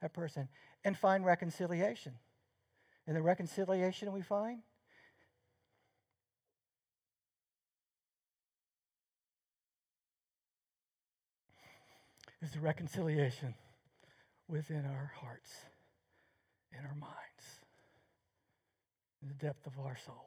that 0.00 0.12
person 0.12 0.48
and 0.84 0.96
find 0.96 1.24
reconciliation. 1.24 2.12
And 3.06 3.16
the 3.16 3.22
reconciliation 3.22 4.12
we 4.12 4.22
find 4.22 4.60
is 12.42 12.50
the 12.52 12.60
reconciliation 12.60 13.54
within 14.48 14.84
our 14.84 15.12
hearts, 15.20 15.50
in 16.72 16.84
our 16.84 16.94
minds, 16.94 17.14
in 19.22 19.28
the 19.28 19.34
depth 19.34 19.66
of 19.66 19.78
our 19.78 19.96
souls. 20.04 20.18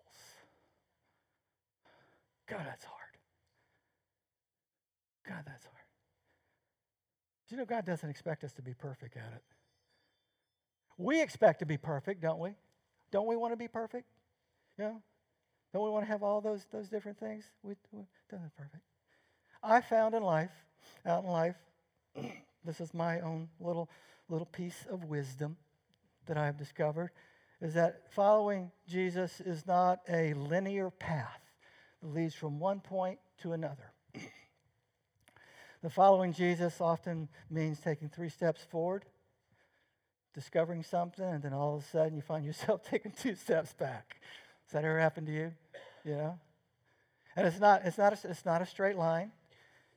God, 2.48 2.62
that's 2.66 2.86
hard. 2.86 3.02
God, 5.28 5.44
that's 5.46 5.66
hard. 5.66 5.85
Do 7.48 7.56
you 7.56 7.58
know 7.58 7.66
God 7.66 7.86
doesn't 7.86 8.10
expect 8.10 8.44
us 8.44 8.54
to 8.54 8.62
be 8.62 8.74
perfect 8.74 9.18
at 9.18 9.32
it? 9.36 9.44
We 10.98 11.22
expect 11.22 11.60
to 11.60 11.66
be 11.66 11.78
perfect, 11.78 12.22
don't 12.22 12.40
we? 12.40 12.52
Don't 13.12 13.28
we 13.28 13.36
want 13.36 13.54
to 13.54 13.58
be 13.58 13.68
perfect? 13.68 14.06
You 14.78 14.86
know? 14.86 15.02
Don't 15.74 15.84
we 15.84 15.90
want 15.90 16.06
to 16.06 16.12
have 16.12 16.24
all 16.24 16.42
those, 16.42 16.66
those 16.72 16.90
different 16.90 17.20
things? 17.20 17.44
We, 17.62 17.76
we 17.92 18.04
don't 18.30 18.42
have 18.42 18.56
perfect. 18.56 18.84
I 19.62 19.82
found 19.82 20.16
in 20.16 20.24
life, 20.24 20.52
out 21.06 21.24
in 21.24 21.30
life, 21.30 21.56
this 22.66 22.80
is 22.80 22.94
my 22.94 23.20
own 23.20 23.50
little 23.60 23.90
little 24.30 24.46
piece 24.46 24.86
of 24.90 25.06
wisdom 25.06 25.58
that 26.26 26.38
I 26.38 26.46
have 26.46 26.58
discovered, 26.58 27.12
is 27.62 27.74
that 27.76 28.02
following 28.12 28.72
Jesus 28.88 29.40
is 29.42 29.66
not 29.68 30.00
a 30.10 30.34
linear 30.34 30.90
path 30.90 31.42
that 32.02 32.14
leads 32.14 32.36
from 32.36 32.60
one 32.60 32.80
point 32.80 33.20
to 33.42 33.54
another. 33.54 33.92
The 35.86 35.92
following 35.92 36.34
Jesus 36.34 36.82
often 36.82 37.30
means 37.48 37.80
taking 37.80 38.10
three 38.10 38.30
steps 38.30 38.64
forward, 38.64 39.06
discovering 40.34 40.82
something, 40.82 41.24
and 41.24 41.44
then 41.44 41.54
all 41.54 41.76
of 41.76 41.84
a 41.84 41.86
sudden 41.86 42.16
you 42.16 42.24
find 42.24 42.44
yourself 42.44 42.82
taking 42.90 43.12
two 43.12 43.36
steps 43.36 43.72
back. 43.74 44.16
Has 44.66 44.72
that 44.72 44.84
ever 44.84 45.00
happened 45.00 45.28
to 45.28 45.34
you? 45.34 45.52
You 46.04 46.16
know? 46.16 46.40
And 47.36 47.46
it's 47.46 47.60
not, 47.60 47.84
it's, 47.86 48.00
not 48.00 48.14
a, 48.14 48.30
it's 48.32 48.46
not 48.46 48.64
a 48.64 48.66
straight 48.66 48.96
line. 48.96 49.32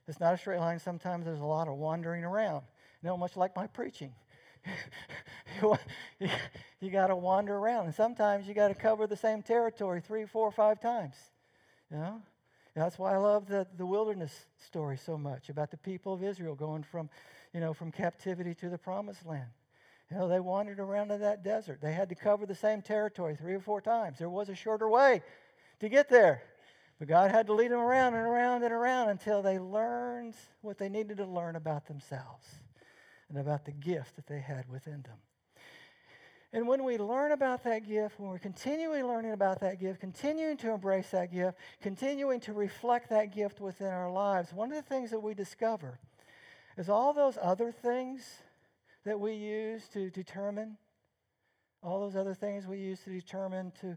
It's 0.07 0.19
not 0.19 0.35
a 0.35 0.37
straight 0.37 0.59
line. 0.59 0.77
Sometimes 0.77 1.25
there's 1.25 1.39
a 1.39 1.43
lot 1.43 1.67
of 1.67 1.73
wandering 1.73 2.23
around. 2.23 2.61
You 3.01 3.09
know, 3.09 3.17
much 3.17 3.35
like 3.35 3.55
my 3.55 3.65
preaching. 3.65 4.13
you, 5.63 5.75
you 6.81 6.91
got 6.91 7.07
to 7.07 7.15
wander 7.15 7.55
around. 7.55 7.87
And 7.87 7.95
sometimes 7.95 8.47
you 8.47 8.53
got 8.53 8.67
to 8.67 8.75
cover 8.75 9.07
the 9.07 9.17
same 9.17 9.41
territory 9.41 10.01
three, 10.01 10.27
four, 10.27 10.51
five 10.51 10.79
times. 10.79 11.15
You 11.89 11.97
know? 11.97 12.21
That's 12.79 12.97
why 12.97 13.13
I 13.13 13.17
love 13.17 13.47
the, 13.47 13.67
the 13.77 13.85
wilderness 13.85 14.45
story 14.65 14.97
so 14.97 15.17
much 15.17 15.49
about 15.49 15.69
the 15.69 15.77
people 15.77 16.13
of 16.13 16.23
Israel 16.23 16.55
going 16.55 16.83
from, 16.83 17.09
you 17.53 17.59
know, 17.59 17.73
from 17.73 17.91
captivity 17.91 18.55
to 18.55 18.69
the 18.69 18.77
promised 18.77 19.25
land. 19.25 19.49
You 20.09 20.17
know, 20.17 20.27
they 20.29 20.39
wandered 20.39 20.79
around 20.79 21.11
in 21.11 21.19
that 21.19 21.43
desert. 21.43 21.79
They 21.81 21.91
had 21.91 22.07
to 22.09 22.15
cover 22.15 22.45
the 22.45 22.55
same 22.55 22.81
territory 22.81 23.35
three 23.35 23.53
or 23.53 23.59
four 23.59 23.81
times. 23.81 24.17
There 24.17 24.29
was 24.29 24.47
a 24.47 24.55
shorter 24.55 24.87
way 24.87 25.21
to 25.81 25.89
get 25.89 26.09
there. 26.09 26.41
But 26.99 27.09
God 27.09 27.31
had 27.31 27.47
to 27.47 27.53
lead 27.53 27.71
them 27.71 27.79
around 27.79 28.13
and 28.13 28.25
around 28.25 28.63
and 28.63 28.73
around 28.73 29.09
until 29.09 29.41
they 29.41 29.59
learned 29.59 30.35
what 30.61 30.77
they 30.77 30.89
needed 30.89 31.17
to 31.17 31.25
learn 31.25 31.55
about 31.57 31.85
themselves 31.85 32.47
and 33.29 33.37
about 33.37 33.65
the 33.65 33.71
gift 33.71 34.15
that 34.15 34.27
they 34.27 34.39
had 34.39 34.69
within 34.69 35.01
them. 35.01 35.17
And 36.51 36.67
when 36.67 36.83
we 36.83 36.97
learn 36.97 37.31
about 37.31 37.63
that 37.65 37.87
gift, 37.87 38.19
when 38.19 38.29
we're 38.29 38.39
continually 38.39 39.03
learning 39.03 39.33
about 39.33 39.59
that 39.59 39.79
gift, 39.79 39.99
continuing 39.99 40.57
to 40.57 40.71
embrace 40.71 41.11
that 41.11 41.31
gift, 41.31 41.57
continuing 41.79 42.39
to 42.41 42.53
reflect 42.53 43.09
that 43.11 43.33
gift 43.33 43.61
within 43.61 43.89
our 43.89 44.11
lives, 44.11 44.51
one 44.51 44.71
of 44.71 44.75
the 44.75 44.89
things 44.89 45.11
that 45.11 45.21
we 45.21 45.35
discover 45.35 45.99
is 46.75 46.89
all 46.89 47.13
those 47.13 47.37
other 47.39 47.71
things 47.71 48.23
that 49.05 49.19
we 49.19 49.33
use 49.33 49.87
to 49.89 50.09
determine, 50.09 50.77
all 51.83 51.99
those 51.99 52.15
other 52.15 52.33
things 52.33 52.65
we 52.65 52.79
use 52.79 52.99
to 53.01 53.11
determine 53.11 53.71
to, 53.81 53.95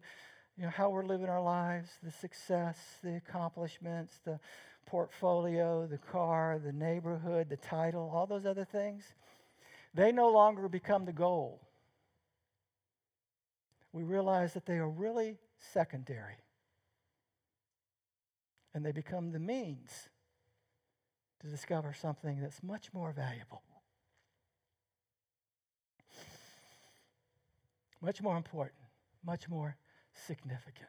you 0.59 0.65
know, 0.65 0.71
how 0.71 0.91
we're 0.91 1.07
living 1.07 1.31
our 1.31 1.43
lives, 1.43 1.89
the 2.03 2.11
success, 2.11 2.77
the 3.03 3.17
accomplishments, 3.17 4.21
the 4.27 4.39
portfolio, 4.85 5.87
the 5.87 5.97
car, 5.97 6.61
the 6.63 6.73
neighborhood, 6.73 7.49
the 7.49 7.57
title, 7.57 8.11
all 8.15 8.27
those 8.27 8.45
other 8.45 8.65
things, 8.65 9.05
they 9.95 10.13
no 10.13 10.29
longer 10.29 10.69
become 10.69 11.07
the 11.07 11.13
goal. 11.13 11.61
We 13.93 14.03
realize 14.03 14.55
that 14.55 14.67
they 14.67 14.79
are 14.79 14.89
really 14.89 15.39
secondary. 15.59 16.37
And 18.75 18.85
they 18.85 18.93
become 18.93 19.33
the 19.33 19.39
means 19.39 20.09
to 21.41 21.47
discover 21.47 21.93
something 21.93 22.41
that's 22.41 22.63
much 22.63 22.93
more 22.95 23.13
valuable, 23.13 23.63
much 28.01 28.23
more 28.23 28.37
important, 28.37 28.81
much 29.25 29.49
more 29.49 29.77
significant. 30.15 30.89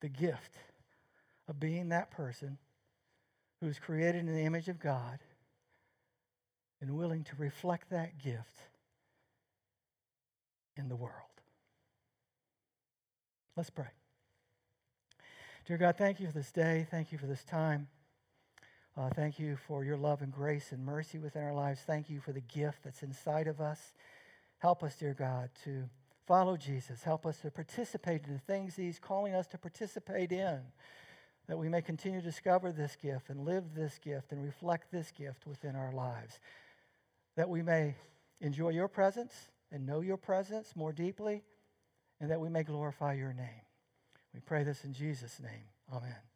The 0.00 0.08
gift 0.08 0.56
of 1.48 1.60
being 1.60 1.90
that 1.90 2.10
person 2.10 2.58
who 3.60 3.68
is 3.68 3.78
created 3.78 4.26
in 4.26 4.34
the 4.34 4.42
image 4.42 4.68
of 4.68 4.80
God 4.80 5.20
and 6.80 6.90
willing 6.96 7.22
to 7.24 7.36
reflect 7.36 7.90
that 7.90 8.18
gift 8.18 8.71
in 10.76 10.88
the 10.88 10.96
world. 10.96 11.12
Let's 13.56 13.70
pray. 13.70 13.88
Dear 15.66 15.78
God, 15.78 15.96
thank 15.96 16.20
you 16.20 16.26
for 16.26 16.32
this 16.32 16.50
day. 16.50 16.86
Thank 16.90 17.12
you 17.12 17.18
for 17.18 17.26
this 17.26 17.44
time. 17.44 17.88
Uh, 18.96 19.10
thank 19.10 19.38
you 19.38 19.56
for 19.56 19.84
your 19.84 19.96
love 19.96 20.22
and 20.22 20.32
grace 20.32 20.72
and 20.72 20.84
mercy 20.84 21.18
within 21.18 21.42
our 21.42 21.54
lives. 21.54 21.80
Thank 21.86 22.10
you 22.10 22.20
for 22.20 22.32
the 22.32 22.40
gift 22.40 22.84
that's 22.84 23.02
inside 23.02 23.46
of 23.46 23.60
us. 23.60 23.94
Help 24.58 24.82
us, 24.82 24.96
dear 24.96 25.14
God, 25.14 25.50
to 25.64 25.88
follow 26.26 26.56
Jesus. 26.56 27.02
Help 27.02 27.26
us 27.26 27.38
to 27.38 27.50
participate 27.50 28.24
in 28.26 28.32
the 28.32 28.38
things 28.38 28.76
He's 28.76 28.98
calling 28.98 29.34
us 29.34 29.46
to 29.48 29.58
participate 29.58 30.32
in 30.32 30.60
that 31.48 31.58
we 31.58 31.68
may 31.68 31.82
continue 31.82 32.20
to 32.20 32.24
discover 32.24 32.72
this 32.72 32.96
gift 32.96 33.28
and 33.28 33.44
live 33.44 33.74
this 33.74 33.98
gift 33.98 34.32
and 34.32 34.42
reflect 34.42 34.90
this 34.90 35.10
gift 35.10 35.46
within 35.46 35.74
our 35.74 35.92
lives, 35.92 36.38
that 37.36 37.48
we 37.48 37.62
may 37.62 37.94
enjoy 38.40 38.70
your 38.70 38.88
presence 38.88 39.50
and 39.72 39.86
know 39.86 40.00
your 40.00 40.18
presence 40.18 40.76
more 40.76 40.92
deeply, 40.92 41.42
and 42.20 42.30
that 42.30 42.40
we 42.40 42.48
may 42.48 42.62
glorify 42.62 43.14
your 43.14 43.32
name. 43.32 43.62
We 44.34 44.40
pray 44.40 44.62
this 44.62 44.84
in 44.84 44.92
Jesus' 44.92 45.40
name. 45.40 45.64
Amen. 45.92 46.31